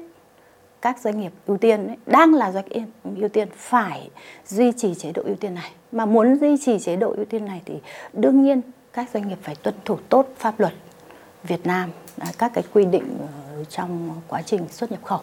các 0.83 0.99
doanh 0.99 1.21
nghiệp 1.21 1.33
ưu 1.47 1.57
tiên 1.57 1.87
ấy, 1.87 1.97
đang 2.07 2.35
là 2.35 2.52
doanh 2.52 2.64
nghiệp 2.69 2.87
ưu 3.16 3.28
tiên 3.28 3.49
phải 3.57 4.11
duy 4.47 4.73
trì 4.73 4.95
chế 4.95 5.12
độ 5.12 5.23
ưu 5.23 5.35
tiên 5.35 5.54
này. 5.54 5.71
Mà 5.93 6.07
muốn 6.07 6.37
duy 6.37 6.57
trì 6.64 6.78
chế 6.78 6.97
độ 6.97 7.12
ưu 7.16 7.25
tiên 7.25 7.45
này 7.45 7.62
thì 7.64 7.75
đương 8.12 8.43
nhiên 8.43 8.61
các 8.93 9.09
doanh 9.14 9.28
nghiệp 9.28 9.38
phải 9.43 9.54
tuân 9.54 9.75
thủ 9.85 9.97
tốt 10.09 10.28
pháp 10.38 10.61
luật 10.61 10.73
Việt 11.45 11.66
Nam, 11.66 11.90
à, 12.19 12.26
các 12.38 12.50
cái 12.54 12.64
quy 12.73 12.85
định 12.85 13.16
ờ, 13.21 13.64
trong 13.64 14.11
quá 14.28 14.43
trình 14.43 14.69
xuất 14.69 14.93
nhập 14.93 15.00
khẩu. 15.04 15.21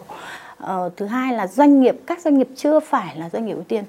Thứ 0.96 1.06
hai 1.06 1.34
là 1.34 1.46
doanh 1.46 1.80
nghiệp 1.80 1.96
các 2.06 2.20
doanh 2.20 2.38
nghiệp 2.38 2.48
chưa 2.56 2.80
phải 2.80 3.16
là 3.16 3.30
doanh 3.30 3.46
nghiệp 3.46 3.54
ưu 3.54 3.64
tiên 3.64 3.84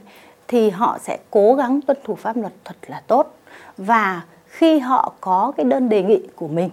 thì 0.47 0.69
họ 0.69 0.97
sẽ 1.01 1.17
cố 1.31 1.55
gắng 1.55 1.81
tuân 1.81 1.97
thủ 2.03 2.15
pháp 2.15 2.37
luật 2.37 2.53
thật 2.63 2.75
là 2.87 3.01
tốt. 3.07 3.37
Và 3.77 4.21
khi 4.47 4.79
họ 4.79 5.13
có 5.21 5.53
cái 5.57 5.63
đơn 5.63 5.89
đề 5.89 6.03
nghị 6.03 6.21
của 6.35 6.47
mình 6.47 6.69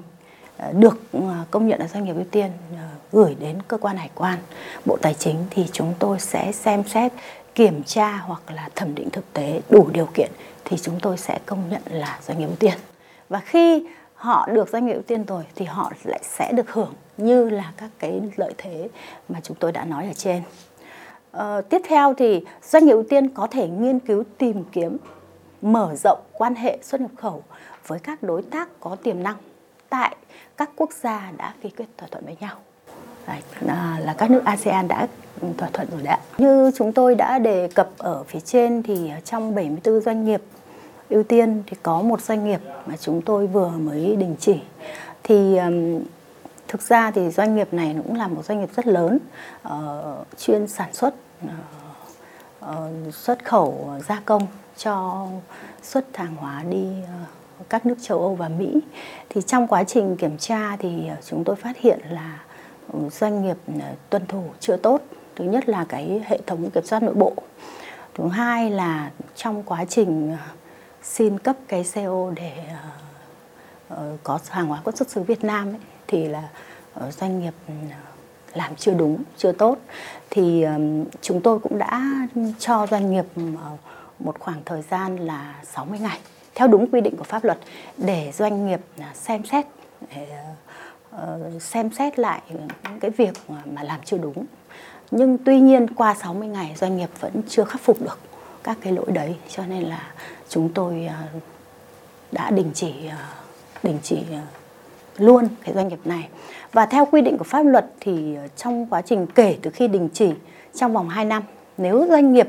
ờ, 0.56 0.72
được 0.72 1.00
ờ, 1.12 1.20
công 1.50 1.68
nhận 1.68 1.80
là 1.80 1.88
doanh 1.88 2.04
nghiệp 2.04 2.14
ưu 2.14 2.24
tiên 2.30 2.50
ờ, 2.72 2.82
gửi 3.12 3.36
đến 3.40 3.62
cơ 3.68 3.76
quan 3.76 3.96
hải 3.96 4.10
quan, 4.14 4.38
bộ 4.86 4.98
tài 5.02 5.14
chính 5.14 5.44
thì 5.50 5.66
chúng 5.72 5.94
tôi 5.98 6.20
sẽ 6.20 6.52
xem 6.52 6.84
xét, 6.84 7.12
kiểm 7.54 7.82
tra 7.82 8.16
hoặc 8.16 8.42
là 8.54 8.68
thẩm 8.74 8.94
định 8.94 9.10
thực 9.10 9.32
tế 9.32 9.60
đủ 9.70 9.88
điều 9.92 10.06
kiện 10.14 10.30
thì 10.64 10.76
chúng 10.76 11.00
tôi 11.00 11.16
sẽ 11.18 11.38
công 11.46 11.68
nhận 11.70 11.82
là 11.90 12.18
doanh 12.22 12.38
nghiệp 12.38 12.46
ưu 12.46 12.56
tiên. 12.56 12.74
Và 13.28 13.40
khi 13.40 13.86
họ 14.14 14.48
được 14.52 14.68
doanh 14.68 14.86
nghiệp 14.86 14.92
ưu 14.92 15.02
tiên 15.02 15.24
rồi 15.24 15.44
thì 15.54 15.64
họ 15.64 15.92
lại 16.04 16.20
sẽ 16.22 16.52
được 16.52 16.72
hưởng 16.72 16.94
như 17.16 17.50
là 17.50 17.72
các 17.76 17.90
cái 17.98 18.20
lợi 18.36 18.54
thế 18.58 18.88
mà 19.28 19.40
chúng 19.42 19.56
tôi 19.60 19.72
đã 19.72 19.84
nói 19.84 20.06
ở 20.06 20.12
trên. 20.12 20.42
Uh, 21.36 21.68
tiếp 21.68 21.82
theo 21.88 22.14
thì 22.14 22.44
doanh 22.62 22.86
nghiệp 22.86 22.92
ưu 22.92 23.02
tiên 23.02 23.28
có 23.28 23.46
thể 23.46 23.68
nghiên 23.68 23.98
cứu 23.98 24.24
tìm 24.38 24.64
kiếm 24.72 24.96
mở 25.62 25.94
rộng 26.04 26.18
quan 26.32 26.54
hệ 26.54 26.78
xuất 26.82 27.00
nhập 27.00 27.10
khẩu 27.16 27.42
với 27.86 27.98
các 27.98 28.22
đối 28.22 28.42
tác 28.42 28.68
có 28.80 28.96
tiềm 29.02 29.22
năng 29.22 29.36
tại 29.88 30.16
các 30.56 30.70
quốc 30.76 30.90
gia 31.02 31.32
đã 31.36 31.54
ký 31.62 31.70
kết 31.76 31.84
thỏa 31.96 32.08
thuận 32.08 32.24
với 32.24 32.36
nhau. 32.40 32.56
Đấy, 33.26 33.40
à, 33.66 33.98
là, 34.04 34.14
các 34.18 34.30
nước 34.30 34.44
ASEAN 34.44 34.88
đã 34.88 35.06
thỏa 35.56 35.68
thuận 35.72 35.88
rồi 35.90 36.02
đã. 36.02 36.18
Như 36.38 36.70
chúng 36.76 36.92
tôi 36.92 37.14
đã 37.14 37.38
đề 37.38 37.68
cập 37.74 37.90
ở 37.98 38.22
phía 38.22 38.40
trên 38.40 38.82
thì 38.82 39.10
trong 39.24 39.54
74 39.54 40.00
doanh 40.00 40.24
nghiệp 40.24 40.42
ưu 41.08 41.22
tiên 41.22 41.62
thì 41.66 41.76
có 41.82 42.02
một 42.02 42.20
doanh 42.20 42.44
nghiệp 42.44 42.60
mà 42.86 42.96
chúng 42.96 43.22
tôi 43.22 43.46
vừa 43.46 43.68
mới 43.68 44.16
đình 44.16 44.36
chỉ. 44.40 44.60
Thì 45.22 45.58
thực 46.70 46.82
ra 46.82 47.10
thì 47.10 47.30
doanh 47.30 47.56
nghiệp 47.56 47.74
này 47.74 47.96
cũng 48.06 48.16
là 48.16 48.28
một 48.28 48.44
doanh 48.44 48.60
nghiệp 48.60 48.68
rất 48.76 48.86
lớn 48.86 49.18
uh, 49.68 50.26
chuyên 50.38 50.66
sản 50.66 50.92
xuất 50.92 51.14
uh, 51.44 51.50
uh, 52.64 53.14
xuất 53.14 53.44
khẩu 53.44 53.90
gia 54.08 54.20
công 54.20 54.46
cho 54.76 55.26
xuất 55.82 56.16
hàng 56.16 56.36
hóa 56.36 56.62
đi 56.70 56.86
uh, 57.02 57.68
các 57.68 57.86
nước 57.86 57.94
châu 58.02 58.20
Âu 58.20 58.34
và 58.34 58.48
Mỹ. 58.48 58.80
Thì 59.28 59.42
trong 59.46 59.66
quá 59.66 59.84
trình 59.84 60.16
kiểm 60.16 60.38
tra 60.38 60.76
thì 60.76 61.10
chúng 61.26 61.44
tôi 61.44 61.56
phát 61.56 61.76
hiện 61.76 62.00
là 62.10 62.38
ừ, 62.92 63.00
doanh 63.12 63.42
nghiệp 63.42 63.56
tuân 64.10 64.26
thủ 64.26 64.44
chưa 64.60 64.76
tốt. 64.76 65.00
Thứ 65.36 65.44
nhất 65.44 65.68
là 65.68 65.84
cái 65.88 66.22
hệ 66.26 66.38
thống 66.46 66.70
kiểm 66.70 66.84
soát 66.84 67.02
nội 67.02 67.14
bộ. 67.14 67.34
Thứ 68.14 68.28
hai 68.28 68.70
là 68.70 69.10
trong 69.36 69.62
quá 69.62 69.84
trình 69.84 70.36
xin 71.02 71.38
cấp 71.38 71.56
cái 71.68 71.84
CO 71.94 72.30
để 72.36 72.52
có 74.22 74.38
hàng 74.48 74.66
hóa 74.66 74.80
có 74.84 74.92
xuất 74.92 75.10
xứ 75.10 75.22
Việt 75.22 75.44
Nam 75.44 75.68
ấy, 75.68 75.80
thì 76.10 76.28
là 76.28 76.48
ờ, 76.94 77.10
doanh 77.10 77.40
nghiệp 77.40 77.54
ừ, 77.68 77.74
làm 78.54 78.76
chưa 78.76 78.94
đúng, 78.94 79.22
chưa 79.36 79.52
tốt. 79.52 79.78
Thì 80.30 80.64
chúng 81.20 81.40
tôi 81.40 81.58
cũng 81.58 81.78
đã 81.78 82.02
cho 82.58 82.86
doanh 82.90 83.10
nghiệp 83.10 83.24
ờ, 83.36 83.76
một 84.18 84.38
khoảng 84.38 84.62
thời 84.64 84.82
gian 84.82 85.16
là 85.16 85.54
60 85.64 85.98
ngày 85.98 86.18
theo 86.54 86.68
đúng 86.68 86.90
quy 86.90 87.00
định 87.00 87.16
của 87.16 87.24
pháp 87.24 87.44
luật 87.44 87.58
để 87.96 88.32
doanh 88.34 88.66
nghiệp 88.66 88.80
à, 88.98 89.10
xem 89.14 89.44
xét 89.44 89.66
để 90.14 90.28
ờ, 91.10 91.50
xem 91.60 91.90
xét 91.92 92.18
lại 92.18 92.42
cái 93.00 93.10
việc 93.10 93.34
mà 93.64 93.82
làm 93.82 94.00
chưa 94.04 94.18
đúng. 94.18 94.44
Nhưng 95.10 95.38
tuy 95.38 95.60
nhiên 95.60 95.94
qua 95.94 96.14
60 96.14 96.48
ngày 96.48 96.74
doanh 96.76 96.96
nghiệp 96.96 97.10
vẫn 97.20 97.42
chưa 97.48 97.64
khắc 97.64 97.80
phục 97.80 98.00
được 98.00 98.18
các 98.62 98.78
cái 98.80 98.92
lỗi 98.92 99.12
đấy 99.12 99.36
cho 99.48 99.66
nên 99.66 99.82
là 99.82 100.12
chúng 100.48 100.68
tôi 100.74 101.08
đã 102.32 102.50
đình 102.50 102.70
chỉ 102.74 102.94
đình 103.82 103.98
chỉ 104.02 104.24
luôn 105.20 105.48
cái 105.64 105.74
doanh 105.74 105.88
nghiệp 105.88 106.00
này. 106.04 106.28
Và 106.72 106.86
theo 106.86 107.04
quy 107.04 107.20
định 107.20 107.38
của 107.38 107.44
pháp 107.44 107.62
luật 107.62 107.86
thì 108.00 108.34
ờ, 108.34 108.48
trong 108.56 108.86
quá 108.86 109.02
trình 109.02 109.26
kể 109.34 109.56
từ 109.62 109.70
khi 109.70 109.88
đình 109.88 110.08
chỉ 110.12 110.30
trong 110.74 110.92
vòng 110.92 111.08
2 111.08 111.24
năm, 111.24 111.42
nếu 111.76 112.06
doanh 112.08 112.32
nghiệp 112.32 112.48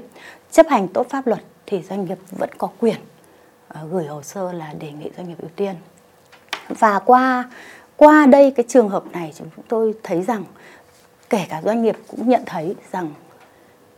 chấp 0.52 0.66
hành 0.70 0.88
tốt 0.88 1.08
pháp 1.10 1.28
luật 1.28 1.42
thì 1.66 1.82
doanh 1.82 2.06
nghiệp 2.06 2.18
vẫn 2.32 2.50
có 2.58 2.70
quyền 2.80 2.98
ờ, 3.68 3.88
gửi 3.92 4.06
hồ 4.06 4.22
sơ 4.22 4.52
là 4.52 4.74
đề 4.80 4.92
nghị 4.92 5.10
doanh 5.18 5.28
nghiệp 5.28 5.38
ưu 5.42 5.50
tiên. 5.56 5.76
Và 6.70 7.00
qua 7.00 7.50
qua 7.96 8.26
đây 8.26 8.52
cái 8.52 8.66
trường 8.68 8.90
hợp 8.90 9.04
này 9.12 9.34
chúng 9.36 9.48
tôi 9.68 9.94
thấy 10.04 10.22
rằng 10.22 10.44
kể 11.30 11.46
cả 11.50 11.62
doanh 11.66 11.84
nghiệp 11.84 11.96
cũng 12.08 12.30
nhận 12.30 12.42
thấy 12.46 12.76
rằng 12.92 13.10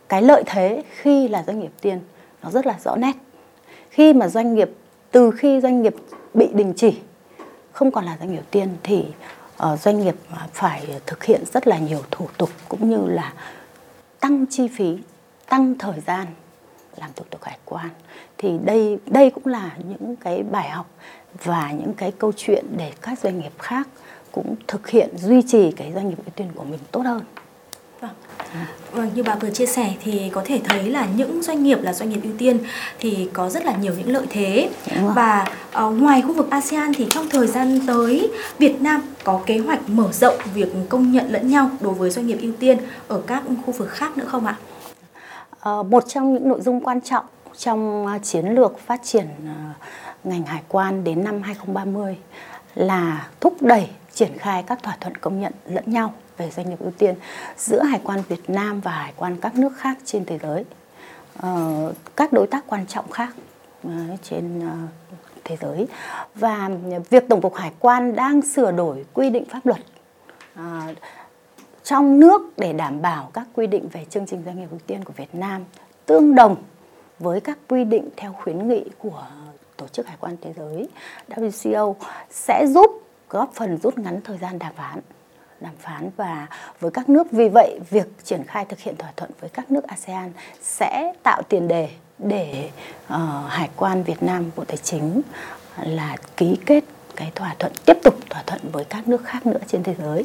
cái 0.08 0.22
lợi 0.22 0.42
thế 0.46 0.82
khi 0.90 1.28
là 1.28 1.44
doanh 1.46 1.60
nghiệp 1.60 1.72
tiên 1.80 2.00
nó 2.42 2.50
rất 2.50 2.66
là 2.66 2.78
rõ 2.84 2.96
nét. 2.96 3.12
Khi 3.90 4.12
mà 4.12 4.28
doanh 4.28 4.54
nghiệp, 4.54 4.70
từ 5.10 5.30
khi 5.30 5.60
doanh 5.60 5.82
nghiệp 5.82 5.94
bị 6.34 6.48
đình 6.52 6.72
chỉ 6.76 6.98
không 7.74 7.90
còn 7.90 8.04
là 8.04 8.16
doanh 8.20 8.32
nghiệp 8.32 8.44
tiên 8.50 8.76
thì 8.82 9.04
uh, 9.72 9.80
doanh 9.80 10.00
nghiệp 10.00 10.14
ờ, 10.30 10.38
phải 10.52 11.00
thực 11.06 11.24
hiện 11.24 11.44
rất 11.52 11.66
là 11.66 11.78
nhiều 11.78 12.02
thủ 12.10 12.28
tục 12.38 12.50
cũng 12.68 12.90
như 12.90 13.06
là 13.06 13.32
tăng 14.20 14.46
chi 14.50 14.68
phí 14.68 14.98
tăng 15.48 15.78
thời 15.78 16.00
gian 16.00 16.26
làm 16.96 17.10
thủ 17.16 17.24
tục 17.30 17.44
hải 17.44 17.58
quan 17.64 17.88
thì 18.38 18.58
đây 18.64 18.98
đây 19.06 19.30
cũng 19.30 19.46
là 19.46 19.76
những 19.88 20.16
cái 20.16 20.42
bài 20.42 20.70
học 20.70 20.86
và 21.44 21.70
những 21.70 21.94
cái 21.94 22.12
câu 22.12 22.32
chuyện 22.36 22.64
để 22.76 22.92
các 23.02 23.18
doanh 23.18 23.40
nghiệp 23.40 23.52
khác 23.58 23.88
cũng 24.32 24.56
thực 24.66 24.88
hiện 24.88 25.08
duy 25.18 25.42
trì 25.42 25.70
cái 25.70 25.92
doanh 25.92 26.08
nghiệp 26.08 26.18
ưu 26.18 26.32
tiên 26.36 26.48
của 26.54 26.64
mình 26.64 26.80
tốt 26.92 27.02
hơn. 27.04 27.22
Vâng. 28.04 28.64
Vâng, 28.92 29.10
như 29.14 29.22
bà 29.22 29.34
vừa 29.34 29.50
chia 29.50 29.66
sẻ 29.66 29.94
thì 30.04 30.30
có 30.32 30.42
thể 30.44 30.60
thấy 30.64 30.90
là 30.90 31.06
những 31.16 31.42
doanh 31.42 31.62
nghiệp 31.62 31.78
là 31.82 31.92
doanh 31.92 32.10
nghiệp 32.10 32.20
ưu 32.22 32.32
tiên 32.38 32.58
thì 33.00 33.28
có 33.32 33.50
rất 33.50 33.64
là 33.64 33.76
nhiều 33.76 33.94
những 33.98 34.12
lợi 34.12 34.26
thế 34.30 34.70
và 35.14 35.46
uh, 35.84 35.92
ngoài 35.98 36.22
khu 36.22 36.32
vực 36.32 36.50
ASEAN 36.50 36.92
thì 36.94 37.06
trong 37.10 37.28
thời 37.28 37.46
gian 37.46 37.86
tới 37.86 38.30
Việt 38.58 38.80
Nam 38.80 39.02
có 39.24 39.40
kế 39.46 39.58
hoạch 39.58 39.88
mở 39.88 40.12
rộng 40.12 40.34
việc 40.54 40.68
công 40.88 41.12
nhận 41.12 41.32
lẫn 41.32 41.48
nhau 41.48 41.70
đối 41.80 41.94
với 41.94 42.10
doanh 42.10 42.26
nghiệp 42.26 42.38
ưu 42.40 42.52
tiên 42.60 42.78
ở 43.08 43.22
các 43.26 43.42
khu 43.66 43.72
vực 43.72 43.88
khác 43.90 44.18
nữa 44.18 44.26
không 44.28 44.46
ạ? 44.46 44.56
Uh, 45.68 45.86
một 45.86 46.04
trong 46.08 46.34
những 46.34 46.48
nội 46.48 46.60
dung 46.60 46.80
quan 46.80 47.00
trọng 47.00 47.24
trong 47.56 48.06
uh, 48.06 48.22
chiến 48.22 48.46
lược 48.46 48.78
phát 48.78 49.00
triển 49.04 49.26
ngành 50.24 50.46
hải 50.46 50.62
quan 50.68 51.04
đến 51.04 51.24
năm 51.24 51.42
2030 51.42 52.16
là 52.74 53.28
thúc 53.40 53.62
đẩy 53.62 53.88
triển 54.14 54.38
khai 54.38 54.64
các 54.66 54.82
thỏa 54.82 54.96
thuận 55.00 55.16
công 55.16 55.40
nhận 55.40 55.52
lẫn 55.66 55.84
nhau 55.86 56.14
về 56.36 56.50
doanh 56.50 56.70
nghiệp 56.70 56.80
ưu 56.80 56.90
tiên 56.90 57.14
giữa 57.56 57.82
hải 57.82 58.00
quan 58.04 58.22
Việt 58.28 58.50
Nam 58.50 58.80
và 58.80 58.90
hải 58.90 59.12
quan 59.16 59.36
các 59.40 59.58
nước 59.58 59.72
khác 59.76 59.98
trên 60.04 60.24
thế 60.24 60.38
giới, 60.42 60.64
ờ, 61.36 61.92
các 62.16 62.32
đối 62.32 62.46
tác 62.46 62.64
quan 62.66 62.86
trọng 62.86 63.10
khác 63.10 63.34
ờ, 63.84 63.90
trên 64.22 64.60
ờ, 64.60 64.76
thế 65.44 65.56
giới. 65.60 65.86
Và 66.34 66.70
việc 67.10 67.28
Tổng 67.28 67.40
cục 67.40 67.54
Hải 67.54 67.72
quan 67.78 68.16
đang 68.16 68.42
sửa 68.42 68.72
đổi 68.72 69.04
quy 69.12 69.30
định 69.30 69.44
pháp 69.44 69.66
luật 69.66 69.80
trong 71.84 72.20
nước 72.20 72.42
để 72.56 72.72
đảm 72.72 73.02
bảo 73.02 73.30
các 73.32 73.46
quy 73.54 73.66
định 73.66 73.88
về 73.92 74.04
chương 74.10 74.26
trình 74.26 74.42
doanh 74.44 74.60
nghiệp 74.60 74.66
ưu 74.70 74.80
tiên 74.86 75.04
của 75.04 75.12
Việt 75.16 75.34
Nam 75.34 75.64
tương 76.06 76.34
đồng 76.34 76.56
với 77.18 77.40
các 77.40 77.58
quy 77.68 77.84
định 77.84 78.08
theo 78.16 78.32
khuyến 78.32 78.68
nghị 78.68 78.84
của 78.98 79.26
Tổ 79.76 79.86
chức 79.86 80.06
Hải 80.06 80.16
quan 80.20 80.36
Thế 80.40 80.52
giới 80.56 80.88
WCO 81.28 81.94
sẽ 82.30 82.66
giúp 82.66 83.02
góp 83.30 83.54
phần 83.54 83.78
rút 83.82 83.98
ngắn 83.98 84.20
thời 84.24 84.38
gian 84.38 84.58
đàm 84.58 84.72
phán 84.74 85.00
đàm 85.60 85.72
phán 85.78 86.10
và 86.16 86.46
với 86.80 86.90
các 86.90 87.08
nước 87.08 87.32
vì 87.32 87.48
vậy 87.48 87.80
việc 87.90 88.06
triển 88.24 88.44
khai 88.46 88.64
thực 88.64 88.80
hiện 88.80 88.96
thỏa 88.96 89.12
thuận 89.16 89.30
với 89.40 89.50
các 89.50 89.70
nước 89.70 89.84
ASEAN 89.84 90.32
sẽ 90.62 91.12
tạo 91.22 91.42
tiền 91.48 91.68
đề 91.68 91.88
để 92.18 92.70
uh, 93.06 93.18
hải 93.48 93.70
quan 93.76 94.02
Việt 94.02 94.22
Nam 94.22 94.50
Bộ 94.56 94.64
Tài 94.64 94.76
chính 94.76 95.22
ờ, 95.76 95.84
là 95.84 96.16
ký 96.36 96.58
kết 96.66 96.84
cái 97.16 97.32
thỏa 97.34 97.54
thuận 97.58 97.72
tiếp 97.86 97.96
tục 98.02 98.14
thỏa 98.30 98.42
thuận 98.46 98.60
với 98.72 98.84
các 98.84 99.08
nước 99.08 99.24
khác 99.24 99.46
nữa 99.46 99.58
trên 99.66 99.82
thế 99.82 99.94
giới. 99.98 100.24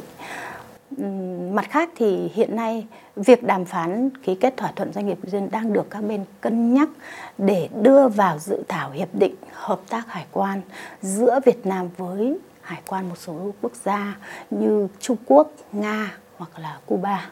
Mặt 1.52 1.66
khác 1.70 1.90
thì 1.96 2.30
hiện 2.34 2.56
nay 2.56 2.86
việc 3.16 3.42
đàm 3.42 3.64
phán 3.64 4.10
ký 4.22 4.34
kết 4.34 4.56
thỏa 4.56 4.72
thuận 4.76 4.92
doanh 4.92 5.06
nghiệp 5.06 5.18
dân 5.22 5.48
đang 5.50 5.72
được 5.72 5.90
các 5.90 6.00
bên 6.00 6.24
cân 6.40 6.74
nhắc 6.74 6.88
để 7.38 7.68
đưa 7.82 8.08
vào 8.08 8.38
dự 8.38 8.62
thảo 8.68 8.90
hiệp 8.90 9.08
định 9.14 9.34
hợp 9.52 9.80
tác 9.88 10.02
hải 10.08 10.26
quan 10.32 10.60
giữa 11.02 11.40
Việt 11.44 11.66
Nam 11.66 11.88
với 11.96 12.38
hải 12.70 12.82
quan 12.86 13.08
một 13.08 13.18
số 13.18 13.52
quốc 13.60 13.72
gia 13.84 14.16
như 14.50 14.88
Trung 15.00 15.16
Quốc, 15.26 15.50
Nga 15.72 16.14
hoặc 16.36 16.58
là 16.58 16.78
Cuba. 16.86 17.30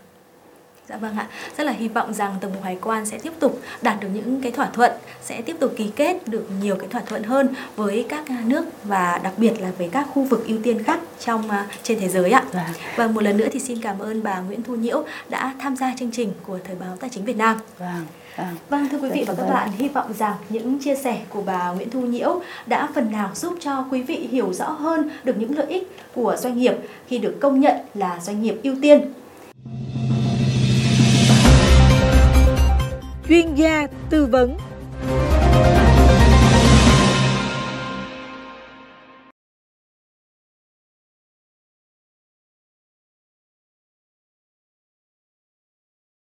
Dạ 0.89 0.97
vâng 0.97 1.17
ạ, 1.17 1.27
rất 1.57 1.65
là 1.65 1.73
hy 1.73 1.89
vọng 1.89 2.15
rằng 2.15 2.35
Tổng 2.41 2.53
cục 2.53 2.63
Hải 2.63 2.79
quan 2.83 3.07
sẽ 3.07 3.19
tiếp 3.19 3.33
tục 3.39 3.61
đạt 3.83 4.01
được 4.01 4.09
những 4.15 4.41
cái 4.43 4.53
thỏa 4.53 4.67
thuận, 4.73 4.93
sẽ 5.23 5.43
tiếp 5.43 5.57
tục 5.61 5.73
ký 5.77 5.91
kết 5.97 6.29
được 6.29 6.47
nhiều 6.63 6.77
cái 6.77 6.89
thỏa 6.89 7.01
thuận 7.01 7.23
hơn 7.23 7.55
với 7.77 8.07
các 8.09 8.25
nước 8.45 8.65
và 8.85 9.21
đặc 9.23 9.33
biệt 9.37 9.61
là 9.61 9.71
với 9.79 9.89
các 9.93 10.07
khu 10.15 10.23
vực 10.23 10.47
ưu 10.47 10.59
tiên 10.63 10.83
khác 10.83 11.01
trong 11.21 11.47
uh, 11.47 11.53
trên 11.83 12.01
thế 12.01 12.09
giới 12.09 12.31
ạ. 12.31 12.45
Vâng. 12.53 12.65
Và 12.97 13.07
một 13.07 13.23
lần 13.23 13.37
nữa 13.37 13.49
thì 13.53 13.61
xin 13.61 13.81
cảm 13.83 13.99
ơn 13.99 14.23
bà 14.23 14.41
Nguyễn 14.41 14.63
Thu 14.63 14.75
Nhiễu 14.75 15.05
đã 15.29 15.55
tham 15.59 15.77
gia 15.77 15.95
chương 15.99 16.11
trình 16.13 16.33
của 16.47 16.59
Thời 16.65 16.77
báo 16.77 16.97
Tài 17.01 17.11
chính 17.11 17.25
Việt 17.25 17.37
Nam. 17.37 17.59
Vâng. 17.79 18.07
Vâng, 18.37 18.57
vâng 18.69 18.89
thưa 18.89 18.99
quý 18.99 19.11
vị 19.11 19.25
và 19.27 19.35
các 19.35 19.47
bạn, 19.47 19.71
hy 19.79 19.89
vọng 19.89 20.13
rằng 20.19 20.35
những 20.49 20.79
chia 20.79 20.95
sẻ 20.95 21.21
của 21.29 21.43
bà 21.43 21.71
Nguyễn 21.71 21.91
Thu 21.91 22.01
Nhiễu 22.01 22.41
đã 22.67 22.89
phần 22.95 23.13
nào 23.13 23.31
giúp 23.35 23.55
cho 23.61 23.85
quý 23.91 24.03
vị 24.03 24.29
hiểu 24.31 24.53
rõ 24.53 24.71
hơn 24.71 25.11
được 25.25 25.35
những 25.39 25.57
lợi 25.57 25.67
ích 25.67 25.97
của 26.15 26.37
doanh 26.39 26.59
nghiệp 26.59 26.75
khi 27.07 27.19
được 27.19 27.37
công 27.41 27.61
nhận 27.61 27.77
là 27.95 28.19
doanh 28.23 28.43
nghiệp 28.43 28.61
ưu 28.63 28.75
tiên. 28.83 29.13
Chuyên 33.29 33.55
gia 33.55 33.87
tư 34.11 34.27
vấn 34.27 34.57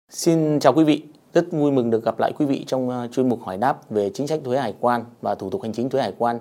Xin 0.10 0.60
chào 0.60 0.74
quý 0.74 0.84
vị, 0.84 1.04
rất 1.34 1.52
vui 1.52 1.72
mừng 1.72 1.90
được 1.90 2.04
gặp 2.06 2.20
lại 2.20 2.32
quý 2.40 2.46
vị 2.46 2.64
trong 2.68 2.90
ờ, 2.90 3.08
chuyên 3.08 3.30
mục 3.30 3.44
hỏi 3.44 3.58
đáp 3.58 3.90
về 3.90 4.12
chính 4.14 4.28
sách 4.28 4.40
thuế 4.46 4.60
hải 4.60 4.74
quan 4.80 5.06
và 5.22 5.36
thủ 5.36 5.50
tục 5.50 5.64
hành 5.64 5.74
chính 5.74 5.90
thuế 5.90 6.02
hải 6.02 6.14
quan 6.18 6.40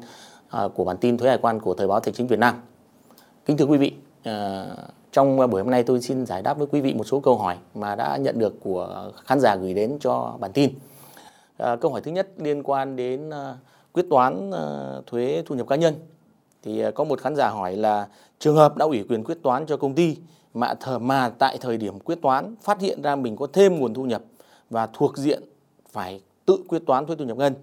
ờ, 0.48 0.68
của 0.68 0.84
bản 0.84 0.96
tin 0.96 1.18
thuế 1.18 1.28
hải 1.28 1.38
quan 1.38 1.60
của 1.60 1.74
Thời 1.74 1.86
báo 1.86 2.00
Tài 2.00 2.14
chính 2.14 2.26
Việt 2.26 2.38
Nam. 2.38 2.54
Kính 3.46 3.56
thưa 3.56 3.64
quý 3.64 3.78
vị, 3.78 3.92
ờ, 4.24 4.76
trong 5.18 5.36
buổi 5.50 5.62
hôm 5.62 5.70
nay 5.70 5.82
tôi 5.82 6.00
xin 6.00 6.26
giải 6.26 6.42
đáp 6.42 6.58
với 6.58 6.66
quý 6.70 6.80
vị 6.80 6.94
một 6.94 7.04
số 7.04 7.20
câu 7.20 7.36
hỏi 7.36 7.56
mà 7.74 7.94
đã 7.94 8.16
nhận 8.16 8.38
được 8.38 8.54
của 8.60 9.12
khán 9.24 9.40
giả 9.40 9.56
gửi 9.56 9.74
đến 9.74 9.98
cho 10.00 10.36
bản 10.40 10.52
tin. 10.52 10.70
À, 11.56 11.76
câu 11.76 11.90
hỏi 11.90 12.00
thứ 12.00 12.10
nhất 12.10 12.28
liên 12.36 12.62
quan 12.62 12.96
đến 12.96 13.30
à, 13.30 13.56
quyết 13.92 14.06
toán 14.10 14.50
à, 14.50 14.94
thuế 15.06 15.42
thu 15.46 15.54
nhập 15.54 15.68
cá 15.68 15.76
nhân. 15.76 15.94
Thì 16.62 16.82
có 16.94 17.04
một 17.04 17.20
khán 17.20 17.36
giả 17.36 17.48
hỏi 17.48 17.76
là 17.76 18.08
trường 18.38 18.56
hợp 18.56 18.76
đã 18.76 18.84
ủy 18.84 19.04
quyền 19.08 19.24
quyết 19.24 19.38
toán 19.42 19.66
cho 19.66 19.76
công 19.76 19.94
ty 19.94 20.16
mà, 20.54 20.74
thờ, 20.74 20.98
mà 20.98 21.28
tại 21.28 21.58
thời 21.60 21.76
điểm 21.76 22.00
quyết 22.00 22.22
toán 22.22 22.54
phát 22.62 22.80
hiện 22.80 23.02
ra 23.02 23.16
mình 23.16 23.36
có 23.36 23.46
thêm 23.52 23.78
nguồn 23.78 23.94
thu 23.94 24.04
nhập 24.04 24.22
và 24.70 24.88
thuộc 24.92 25.16
diện 25.16 25.42
phải 25.90 26.20
tự 26.46 26.58
quyết 26.68 26.82
toán 26.86 27.06
thuế 27.06 27.16
thu 27.16 27.24
nhập 27.24 27.36
ngân 27.36 27.54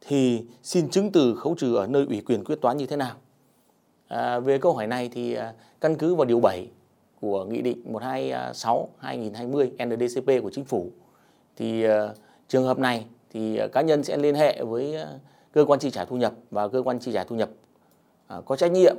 thì 0.00 0.44
xin 0.62 0.90
chứng 0.90 1.12
từ 1.12 1.34
khấu 1.34 1.54
trừ 1.58 1.74
ở 1.74 1.86
nơi 1.86 2.06
ủy 2.08 2.20
quyền 2.20 2.44
quyết 2.44 2.60
toán 2.60 2.76
như 2.76 2.86
thế 2.86 2.96
nào? 2.96 3.14
À, 4.08 4.40
về 4.40 4.58
câu 4.58 4.72
hỏi 4.74 4.86
này 4.86 5.10
thì 5.12 5.34
à, 5.34 5.52
căn 5.80 5.96
cứ 5.96 6.14
vào 6.14 6.24
điều 6.24 6.40
7 6.40 6.68
của 7.20 7.44
Nghị 7.44 7.62
định 7.62 7.82
126-2020 7.92 9.68
à, 9.78 9.84
NDCP 9.86 10.42
của 10.42 10.50
Chính 10.50 10.64
phủ 10.64 10.90
thì 11.56 11.84
à, 11.84 12.08
trường 12.48 12.64
hợp 12.64 12.78
này 12.78 13.06
thì 13.30 13.56
à, 13.56 13.66
cá 13.72 13.80
nhân 13.80 14.04
sẽ 14.04 14.16
liên 14.16 14.34
hệ 14.34 14.62
với 14.64 14.96
cơ 15.52 15.64
quan 15.64 15.80
chi 15.80 15.90
trả 15.90 16.04
thu 16.04 16.16
nhập 16.16 16.32
và 16.50 16.68
cơ 16.68 16.82
quan 16.82 16.98
chi 16.98 17.12
trả 17.12 17.24
thu 17.24 17.36
nhập 17.36 17.50
có 18.44 18.56
trách 18.56 18.72
nhiệm 18.72 18.96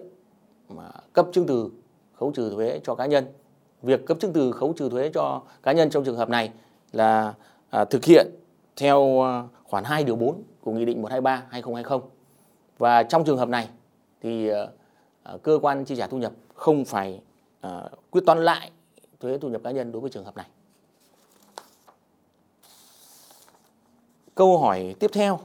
mà 0.70 0.90
cấp 1.14 1.28
chứng 1.32 1.46
từ 1.46 1.70
khấu 2.14 2.32
trừ 2.32 2.52
thuế 2.56 2.80
cho 2.84 2.96
cá 2.96 3.06
nhân. 3.06 3.26
Việc 3.82 4.06
cấp 4.06 4.18
chứng 4.20 4.34
từ 4.34 4.52
khấu 4.52 4.74
trừ 4.74 4.90
thuế 4.90 5.10
cho 5.14 5.42
cá 5.64 5.72
nhân 5.72 5.90
trong 5.90 6.04
trường 6.04 6.18
hợp 6.18 6.30
này 6.30 6.52
là 6.92 7.34
thực 7.90 8.06
hiện 8.06 8.28
theo 8.76 9.24
khoản 9.64 9.84
2 9.84 10.04
điều 10.04 10.16
4 10.16 10.44
của 10.62 10.72
Nghị 10.72 10.86
định 10.86 11.02
123 11.02 11.44
2020. 11.50 12.00
Và 12.78 13.04
trong 13.04 13.26
trường 13.26 13.38
hợp 13.38 13.50
này 13.50 13.70
thì 14.22 14.50
cơ 15.44 15.60
quan 15.62 15.86
chi 15.86 15.96
trả 15.96 16.08
thu 16.08 16.18
nhập 16.18 16.32
không 16.56 16.86
phải 16.86 17.22
à, 17.62 17.84
quyết 18.12 18.22
toán 18.26 18.46
lại 18.46 18.72
thuế 19.20 19.38
thu 19.38 19.50
nhập 19.50 19.62
cá 19.64 19.72
nhân 19.72 19.92
đối 19.92 20.02
với 20.02 20.10
trường 20.10 20.26
hợp 20.26 20.38
này. 20.38 20.48
Câu 24.36 24.58
hỏi 24.58 24.96
tiếp 25.00 25.12
theo 25.14 25.40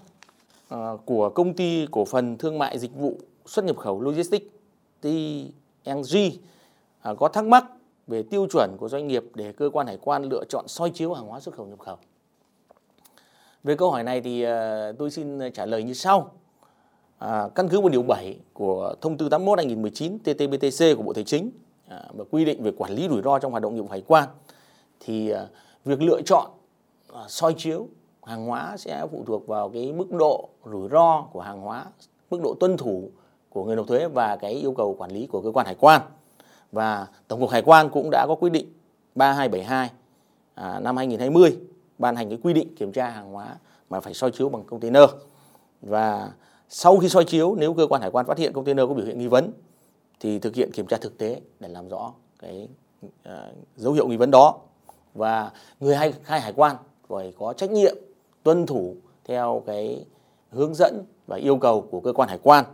à, 0.68 0.78
của 1.04 1.30
công 1.30 1.54
ty 1.54 1.86
cổ 1.90 2.04
phần 2.04 2.38
thương 2.38 2.58
mại 2.58 2.78
dịch 2.78 2.94
vụ 2.94 3.18
xuất 3.46 3.64
nhập 3.64 3.76
khẩu 3.76 4.00
logistics 4.00 4.46
TNG 5.00 6.16
à, 7.00 7.14
có 7.14 7.28
thắc 7.28 7.44
mắc 7.44 7.64
về 8.06 8.22
tiêu 8.22 8.46
chuẩn 8.50 8.76
của 8.78 8.88
doanh 8.88 9.08
nghiệp 9.08 9.24
để 9.34 9.52
cơ 9.52 9.70
quan 9.72 9.86
hải 9.86 9.98
quan 10.00 10.24
lựa 10.24 10.44
chọn 10.48 10.68
soi 10.68 10.90
chiếu 10.90 11.12
hàng 11.12 11.26
hóa 11.26 11.40
xuất 11.40 11.54
khẩu 11.54 11.66
nhập 11.66 11.78
khẩu. 11.78 11.96
Về 13.64 13.76
câu 13.76 13.90
hỏi 13.90 14.02
này 14.02 14.20
thì 14.20 14.42
ờ, 14.42 14.92
tôi 14.98 15.10
xin 15.10 15.38
trả 15.54 15.66
lời 15.66 15.82
như 15.82 15.92
sau. 15.94 16.30
À, 17.18 17.48
căn 17.54 17.68
cứ 17.68 17.80
vào 17.80 17.88
điều 17.88 18.02
7 18.02 18.36
của 18.52 18.94
thông 19.00 19.16
tư 19.16 19.28
81 19.28 19.58
2019 19.58 20.18
TTBTC 20.18 20.96
của 20.96 21.02
Bộ 21.02 21.12
Tài 21.12 21.24
chính 21.24 21.50
và 21.88 22.24
quy 22.30 22.44
định 22.44 22.62
về 22.62 22.70
quản 22.76 22.92
lý 22.92 23.08
rủi 23.08 23.22
ro 23.22 23.38
trong 23.38 23.50
hoạt 23.50 23.62
động 23.62 23.74
nghiệp 23.74 23.80
vụ 23.80 23.88
hải 23.90 24.02
quan 24.06 24.28
thì 25.00 25.30
à, 25.30 25.46
việc 25.84 26.02
lựa 26.02 26.22
chọn 26.22 26.50
à, 27.12 27.20
soi 27.28 27.54
chiếu 27.58 27.88
hàng 28.22 28.46
hóa 28.46 28.76
sẽ 28.76 29.06
phụ 29.10 29.24
thuộc 29.26 29.46
vào 29.46 29.68
cái 29.68 29.92
mức 29.92 30.12
độ 30.12 30.48
rủi 30.64 30.88
ro 30.88 31.22
của 31.32 31.40
hàng 31.40 31.60
hóa, 31.60 31.86
mức 32.30 32.40
độ 32.42 32.54
tuân 32.60 32.76
thủ 32.76 33.10
của 33.48 33.64
người 33.64 33.76
nộp 33.76 33.86
thuế 33.86 34.08
và 34.08 34.36
cái 34.36 34.52
yêu 34.52 34.72
cầu 34.72 34.94
quản 34.98 35.10
lý 35.10 35.26
của 35.26 35.40
cơ 35.42 35.50
quan 35.50 35.66
hải 35.66 35.74
quan. 35.80 36.00
Và 36.72 37.06
Tổng 37.28 37.40
cục 37.40 37.50
Hải 37.50 37.62
quan 37.62 37.90
cũng 37.90 38.08
đã 38.10 38.26
có 38.28 38.34
quy 38.34 38.50
định 38.50 38.66
3272 39.14 39.90
à, 40.54 40.80
năm 40.80 40.96
2020 40.96 41.58
ban 41.98 42.16
hành 42.16 42.28
cái 42.28 42.38
quy 42.42 42.52
định 42.52 42.74
kiểm 42.76 42.92
tra 42.92 43.10
hàng 43.10 43.32
hóa 43.32 43.56
mà 43.90 44.00
phải 44.00 44.14
soi 44.14 44.30
chiếu 44.30 44.48
bằng 44.48 44.64
container. 44.64 45.10
Và 45.82 46.30
sau 46.68 46.98
khi 46.98 47.08
soi 47.08 47.24
chiếu 47.24 47.54
nếu 47.54 47.74
cơ 47.74 47.86
quan 47.86 48.02
hải 48.02 48.10
quan 48.10 48.26
phát 48.26 48.38
hiện 48.38 48.52
container 48.52 48.88
có 48.88 48.94
biểu 48.94 49.06
hiện 49.06 49.18
nghi 49.18 49.26
vấn 49.26 49.52
thì 50.24 50.38
thực 50.38 50.54
hiện 50.54 50.70
kiểm 50.72 50.86
tra 50.86 50.96
thực 50.96 51.18
tế 51.18 51.40
để 51.60 51.68
làm 51.68 51.88
rõ 51.88 52.12
cái 52.38 52.68
uh, 53.06 53.10
dấu 53.76 53.92
hiệu 53.92 54.08
nghi 54.08 54.16
vấn 54.16 54.30
đó 54.30 54.60
và 55.14 55.50
người 55.80 55.96
hay 55.96 56.12
khai 56.22 56.40
hải 56.40 56.52
quan 56.56 56.76
phải 57.08 57.32
có 57.38 57.52
trách 57.52 57.70
nhiệm 57.70 57.96
tuân 58.42 58.66
thủ 58.66 58.96
theo 59.24 59.62
cái 59.66 60.04
hướng 60.50 60.74
dẫn 60.74 61.04
và 61.26 61.36
yêu 61.36 61.56
cầu 61.56 61.88
của 61.90 62.00
cơ 62.00 62.12
quan 62.12 62.28
hải 62.28 62.38
quan 62.42 62.64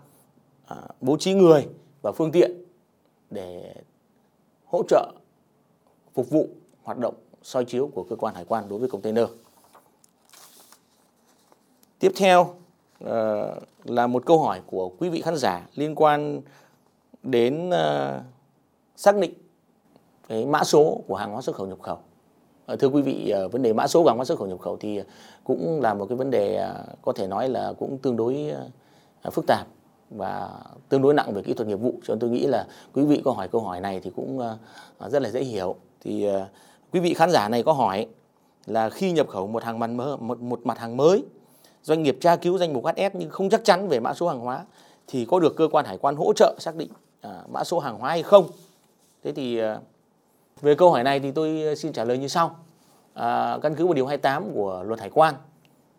à, 0.67 0.77
bố 1.01 1.17
trí 1.17 1.35
người 1.35 1.69
và 2.03 2.13
phương 2.13 2.33
tiện 2.33 2.65
để 3.31 3.75
hỗ 4.67 4.83
trợ 4.89 5.13
phục 6.15 6.31
vụ 6.31 6.49
hoạt 6.83 6.99
động 6.99 7.15
soi 7.43 7.65
chiếu 7.65 7.91
của 7.95 8.05
cơ 8.11 8.17
quan 8.17 8.35
hải 8.35 8.45
quan 8.45 8.69
đối 8.69 8.79
với 8.79 8.89
container. 8.89 9.27
Tiếp 11.99 12.13
theo 12.17 12.55
à, 13.05 13.45
là 13.85 14.07
một 14.07 14.27
câu 14.27 14.43
hỏi 14.43 14.61
của 14.67 14.89
quý 14.99 15.09
vị 15.09 15.21
khán 15.21 15.37
giả 15.37 15.67
liên 15.75 15.95
quan 15.95 16.43
đến 17.23 17.69
uh, 17.69 18.23
xác 18.97 19.17
định 19.17 19.33
cái 20.29 20.47
mã 20.47 20.65
số 20.65 21.01
của 21.07 21.15
hàng 21.15 21.33
hóa 21.33 21.43
xuất 21.43 21.57
khẩu 21.57 21.67
nhập 21.67 21.79
khẩu. 21.83 21.99
Ờ, 22.67 22.77
thưa 22.77 22.89
quý 22.89 23.03
vị, 23.03 23.31
ờ, 23.31 23.49
vấn 23.49 23.63
đề 23.63 23.73
mã 23.73 23.87
số 23.87 24.03
của 24.03 24.09
hàng 24.09 24.17
hóa 24.17 24.25
xuất 24.25 24.39
khẩu 24.39 24.49
nhập 24.49 24.61
khẩu 24.61 24.77
thì 24.77 25.03
cũng 25.45 25.81
là 25.81 25.95
một 25.95 26.07
cái 26.09 26.17
vấn 26.17 26.31
đề 26.31 26.69
có 27.03 27.13
thể 27.13 27.27
nói 27.27 27.49
là 27.49 27.73
cũng 27.79 27.99
tương 27.99 28.17
đối 28.17 28.53
phức 29.33 29.45
tạp 29.47 29.67
và 30.11 30.51
tương 30.89 31.03
đối 31.03 31.15
nặng 31.15 31.33
về 31.35 31.43
kỹ 31.43 31.55
thuật 31.55 31.69
nghiệp 31.69 31.75
vụ. 31.75 31.95
Cho 32.05 32.15
nên 32.15 32.19
tôi 32.21 32.31
nghĩ 32.31 32.47
là 32.47 32.67
quý 32.95 33.05
vị 33.05 33.23
có 33.25 33.33
hỏi 33.33 33.49
câu 33.49 33.61
hỏi 33.61 33.81
này 33.81 34.01
thì 34.01 34.11
cũng 34.17 34.41
rất 35.09 35.23
là 35.23 35.31
dễ 35.31 35.45
hiểu. 35.45 35.75
Thì 36.01 36.29
quý 36.93 37.01
vị 37.01 37.15
khán 37.15 37.31
giả 37.31 37.49
này 37.49 37.63
có 37.63 37.73
hỏi 37.73 38.07
là 38.67 38.91
khi 38.91 39.13
nhập 39.13 39.29
khẩu 39.29 39.47
một 39.47 39.65
hàng 39.65 39.79
mặt 39.79 39.91
mới, 39.91 40.17
một, 40.17 40.41
một 40.41 40.61
mặt 40.65 40.79
hàng 40.79 40.97
mới, 40.97 41.25
doanh 41.83 42.03
nghiệp 42.03 42.19
tra 42.21 42.37
cứu 42.37 42.59
danh 42.59 42.73
mục 42.73 42.85
HS 42.85 43.15
nhưng 43.15 43.31
không 43.31 43.51
chắc 43.51 43.65
chắn 43.65 43.89
về 43.89 44.01
mã 44.01 44.15
số 44.15 44.29
hàng 44.29 44.41
hóa 44.41 44.65
thì 45.07 45.25
có 45.25 45.41
được 45.41 45.57
cơ 45.57 45.69
quan 45.73 45.85
hải 45.85 45.99
quan 45.99 46.17
hỗ 46.17 46.33
trợ 46.33 46.57
xác 46.59 46.77
định 46.77 46.91
À, 47.21 47.43
mã 47.49 47.65
số 47.65 47.79
hàng 47.79 47.99
hóa 47.99 48.11
hay 48.11 48.23
không? 48.23 48.47
Thế 49.23 49.33
thì 49.33 49.59
à, 49.59 49.79
về 50.61 50.75
câu 50.75 50.91
hỏi 50.91 51.05
này 51.05 51.21
thì 51.21 51.31
tôi 51.31 51.65
à, 51.67 51.75
xin 51.75 51.93
trả 51.93 52.05
lời 52.05 52.19
như 52.19 52.29
sau. 52.29 52.57
À, 53.15 53.59
căn 53.63 53.75
cứ 53.75 53.87
vào 53.87 53.95
điều 53.95 54.07
28 54.07 54.55
của 54.55 54.83
luật 54.83 55.01
hải 55.01 55.11
quan 55.11 55.35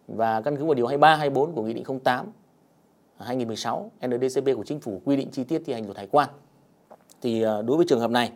và 0.07 0.41
căn 0.41 0.57
cứ 0.57 0.65
vào 0.65 0.73
điều 0.73 0.87
23, 0.87 1.15
24 1.15 1.53
của 1.55 1.63
Nghị 1.63 1.73
định 1.73 1.99
08 2.03 2.31
2016 3.17 3.91
NDCP 4.07 4.45
của 4.55 4.63
Chính 4.63 4.79
phủ 4.79 5.01
quy 5.05 5.15
định 5.15 5.29
chi 5.31 5.43
tiết 5.43 5.61
thi 5.65 5.73
hành 5.73 5.85
luật 5.85 5.97
hải 5.97 6.07
quan. 6.11 6.29
Thì 7.21 7.41
đối 7.41 7.77
với 7.77 7.85
trường 7.89 7.99
hợp 7.99 8.11
này, 8.11 8.31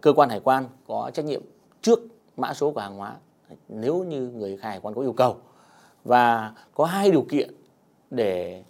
cơ 0.00 0.12
quan 0.12 0.28
hải 0.28 0.40
quan 0.40 0.64
có 0.86 1.10
trách 1.14 1.24
nhiệm 1.24 1.42
trước 1.82 2.00
mã 2.36 2.54
số 2.54 2.70
của 2.70 2.80
hàng 2.80 2.96
hóa 2.96 3.16
nếu 3.68 4.04
như 4.04 4.28
người 4.28 4.56
khai 4.56 4.70
hải 4.70 4.80
quan 4.80 4.94
có 4.94 5.00
yêu 5.00 5.12
cầu 5.12 5.36
và 6.04 6.52
có 6.74 6.84
hai 6.84 7.10
điều 7.10 7.22
kiện 7.22 7.54
để 8.10 8.62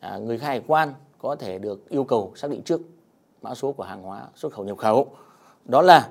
à, 0.00 0.18
người 0.18 0.38
khai 0.38 0.48
hải 0.48 0.62
quan 0.66 0.94
có 1.22 1.36
thể 1.36 1.58
được 1.58 1.88
yêu 1.88 2.04
cầu 2.04 2.32
xác 2.36 2.50
định 2.50 2.62
trước 2.62 2.80
mã 3.42 3.54
số 3.54 3.72
của 3.72 3.84
hàng 3.84 4.02
hóa 4.02 4.28
xuất 4.34 4.52
khẩu 4.52 4.64
nhập 4.64 4.78
khẩu. 4.78 5.08
Đó 5.64 5.82
là 5.82 6.10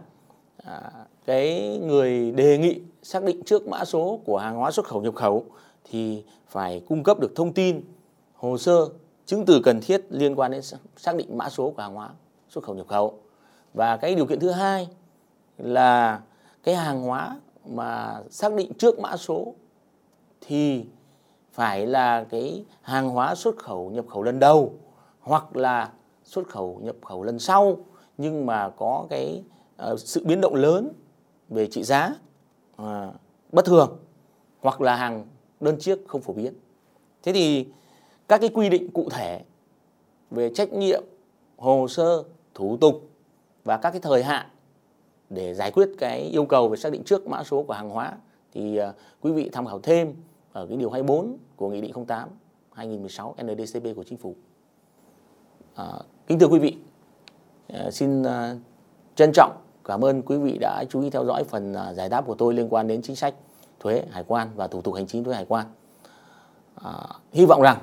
À, 0.63 0.91
cái 1.25 1.77
người 1.83 2.31
đề 2.31 2.57
nghị 2.57 2.81
xác 3.03 3.23
định 3.23 3.43
trước 3.43 3.67
mã 3.67 3.85
số 3.85 4.19
của 4.25 4.37
hàng 4.37 4.55
hóa 4.55 4.71
xuất 4.71 4.85
khẩu 4.85 5.01
nhập 5.01 5.15
khẩu 5.15 5.45
thì 5.83 6.23
phải 6.47 6.81
cung 6.89 7.03
cấp 7.03 7.19
được 7.19 7.31
thông 7.35 7.53
tin 7.53 7.81
hồ 8.35 8.57
sơ 8.57 8.89
chứng 9.25 9.45
từ 9.45 9.61
cần 9.63 9.81
thiết 9.81 10.05
liên 10.09 10.35
quan 10.35 10.51
đến 10.51 10.61
xác 10.97 11.15
định 11.15 11.37
mã 11.37 11.49
số 11.49 11.69
của 11.69 11.81
hàng 11.81 11.95
hóa 11.95 12.09
xuất 12.49 12.63
khẩu 12.63 12.75
nhập 12.75 12.87
khẩu. 12.87 13.19
Và 13.73 13.97
cái 13.97 14.15
điều 14.15 14.25
kiện 14.25 14.39
thứ 14.39 14.51
hai 14.51 14.87
là 15.57 16.21
cái 16.63 16.75
hàng 16.75 17.01
hóa 17.01 17.39
mà 17.65 18.21
xác 18.29 18.53
định 18.53 18.73
trước 18.73 18.99
mã 18.99 19.17
số 19.17 19.53
thì 20.41 20.85
phải 21.53 21.87
là 21.87 22.23
cái 22.23 22.65
hàng 22.81 23.09
hóa 23.09 23.35
xuất 23.35 23.57
khẩu 23.57 23.89
nhập 23.89 24.05
khẩu 24.07 24.23
lần 24.23 24.39
đầu 24.39 24.73
hoặc 25.19 25.55
là 25.55 25.91
xuất 26.23 26.47
khẩu 26.47 26.79
nhập 26.84 26.95
khẩu 27.05 27.23
lần 27.23 27.39
sau 27.39 27.77
nhưng 28.17 28.45
mà 28.45 28.69
có 28.69 29.08
cái 29.10 29.43
uh, 29.91 29.99
sự 29.99 30.23
biến 30.25 30.41
động 30.41 30.55
lớn 30.55 30.93
về 31.49 31.67
trị 31.67 31.84
giá 31.84 32.15
uh, 32.82 32.86
bất 33.51 33.65
thường 33.65 33.97
hoặc 34.62 34.82
là 34.82 34.95
hàng 34.95 35.25
đơn 35.60 35.77
chiếc 35.79 35.99
không 36.08 36.21
phổ 36.21 36.34
biến. 36.34 36.53
Thế 37.23 37.34
thì 37.34 37.67
các 38.27 38.41
cái 38.41 38.49
quy 38.53 38.69
định 38.69 38.91
cụ 38.91 39.10
thể 39.10 39.43
về 40.32 40.53
trách 40.53 40.73
nhiệm, 40.73 41.03
hồ 41.58 41.88
sơ, 41.88 42.23
thủ 42.53 42.77
tục 42.77 43.10
và 43.63 43.77
các 43.77 43.91
cái 43.91 44.01
thời 44.01 44.23
hạn 44.23 44.47
để 45.29 45.53
giải 45.53 45.71
quyết 45.71 45.89
cái 45.97 46.21
yêu 46.21 46.45
cầu 46.45 46.69
về 46.69 46.77
xác 46.77 46.91
định 46.91 47.03
trước 47.03 47.27
mã 47.27 47.43
số 47.43 47.63
của 47.63 47.73
hàng 47.73 47.89
hóa 47.89 48.17
thì 48.51 48.79
uh, 48.82 48.95
quý 49.21 49.32
vị 49.32 49.49
tham 49.53 49.65
khảo 49.65 49.79
thêm 49.79 50.15
ở 50.51 50.65
cái 50.67 50.77
điều 50.77 50.89
24 50.89 51.38
của 51.55 51.69
Nghị 51.69 51.82
định 51.82 52.05
08 52.08 52.29
2016 52.73 53.36
NDCP 53.43 53.95
của 53.95 54.03
Chính 54.03 54.17
phủ. 54.17 54.36
À, 55.79 55.85
kính 56.27 56.39
thưa 56.39 56.47
quý 56.47 56.59
vị, 56.59 56.77
à, 57.67 57.91
xin 57.91 58.23
à, 58.23 58.55
trân 59.15 59.31
trọng 59.33 59.57
Cảm 59.89 60.05
ơn 60.05 60.21
quý 60.21 60.37
vị 60.37 60.57
đã 60.61 60.83
chú 60.89 61.01
ý 61.01 61.09
theo 61.09 61.25
dõi 61.25 61.43
phần 61.43 61.73
à, 61.73 61.93
giải 61.93 62.09
đáp 62.09 62.25
của 62.27 62.35
tôi 62.35 62.53
liên 62.53 62.67
quan 62.69 62.87
đến 62.87 63.01
chính 63.01 63.15
sách 63.15 63.35
thuế 63.79 64.03
hải 64.11 64.23
quan 64.27 64.47
và 64.55 64.67
thủ 64.67 64.81
tục 64.81 64.95
hành 64.95 65.07
chính 65.07 65.23
thuế 65.23 65.35
hải 65.35 65.45
quan. 65.45 65.65
À, 66.83 66.93
hy 67.31 67.45
vọng 67.45 67.61
rằng 67.61 67.77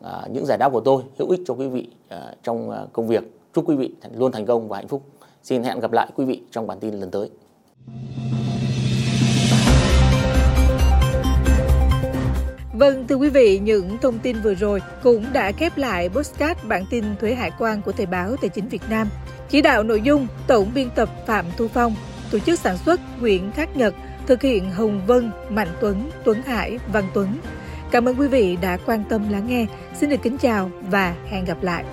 à, 0.00 0.26
những 0.32 0.46
giải 0.46 0.58
đáp 0.58 0.68
của 0.72 0.80
tôi 0.80 1.02
hữu 1.18 1.28
ích 1.30 1.40
cho 1.46 1.54
quý 1.54 1.68
vị 1.68 1.88
à, 2.08 2.34
trong 2.42 2.70
à, 2.70 2.86
công 2.92 3.06
việc. 3.06 3.22
Chúc 3.54 3.68
quý 3.68 3.76
vị 3.76 3.92
luôn 4.14 4.32
thành 4.32 4.46
công 4.46 4.68
và 4.68 4.76
hạnh 4.76 4.88
phúc. 4.88 5.02
Xin 5.42 5.62
hẹn 5.62 5.80
gặp 5.80 5.92
lại 5.92 6.08
quý 6.16 6.24
vị 6.24 6.42
trong 6.50 6.66
bản 6.66 6.80
tin 6.80 6.94
lần 6.94 7.10
tới. 7.10 7.30
Vâng, 12.78 13.06
thưa 13.06 13.14
quý 13.14 13.30
vị, 13.30 13.58
những 13.58 13.98
thông 14.02 14.18
tin 14.18 14.36
vừa 14.42 14.54
rồi 14.54 14.82
cũng 15.02 15.24
đã 15.32 15.52
khép 15.52 15.78
lại 15.78 16.08
postcard 16.08 16.60
bản 16.64 16.84
tin 16.90 17.04
thuế 17.20 17.34
hải 17.34 17.50
quan 17.58 17.82
của 17.82 17.92
Thời 17.92 18.06
báo 18.06 18.36
Tài 18.36 18.48
chính 18.48 18.68
Việt 18.68 18.82
Nam. 18.90 19.08
Chỉ 19.48 19.62
đạo 19.62 19.82
nội 19.82 20.00
dung, 20.00 20.26
tổng 20.46 20.70
biên 20.74 20.90
tập 20.90 21.08
Phạm 21.26 21.44
Thu 21.56 21.68
Phong, 21.68 21.94
tổ 22.30 22.38
chức 22.38 22.58
sản 22.58 22.78
xuất 22.78 23.00
Nguyễn 23.20 23.50
Khắc 23.52 23.76
Nhật, 23.76 23.94
thực 24.26 24.42
hiện 24.42 24.70
Hồng 24.70 25.00
Vân, 25.06 25.30
Mạnh 25.48 25.68
Tuấn, 25.80 26.10
Tuấn 26.24 26.42
Hải, 26.42 26.78
Văn 26.92 27.04
Tuấn. 27.14 27.28
Cảm 27.90 28.08
ơn 28.08 28.14
quý 28.20 28.28
vị 28.28 28.56
đã 28.62 28.78
quan 28.86 29.04
tâm 29.08 29.32
lắng 29.32 29.46
nghe. 29.48 29.66
Xin 30.00 30.10
được 30.10 30.22
kính 30.22 30.38
chào 30.38 30.70
và 30.90 31.14
hẹn 31.30 31.44
gặp 31.44 31.62
lại. 31.62 31.84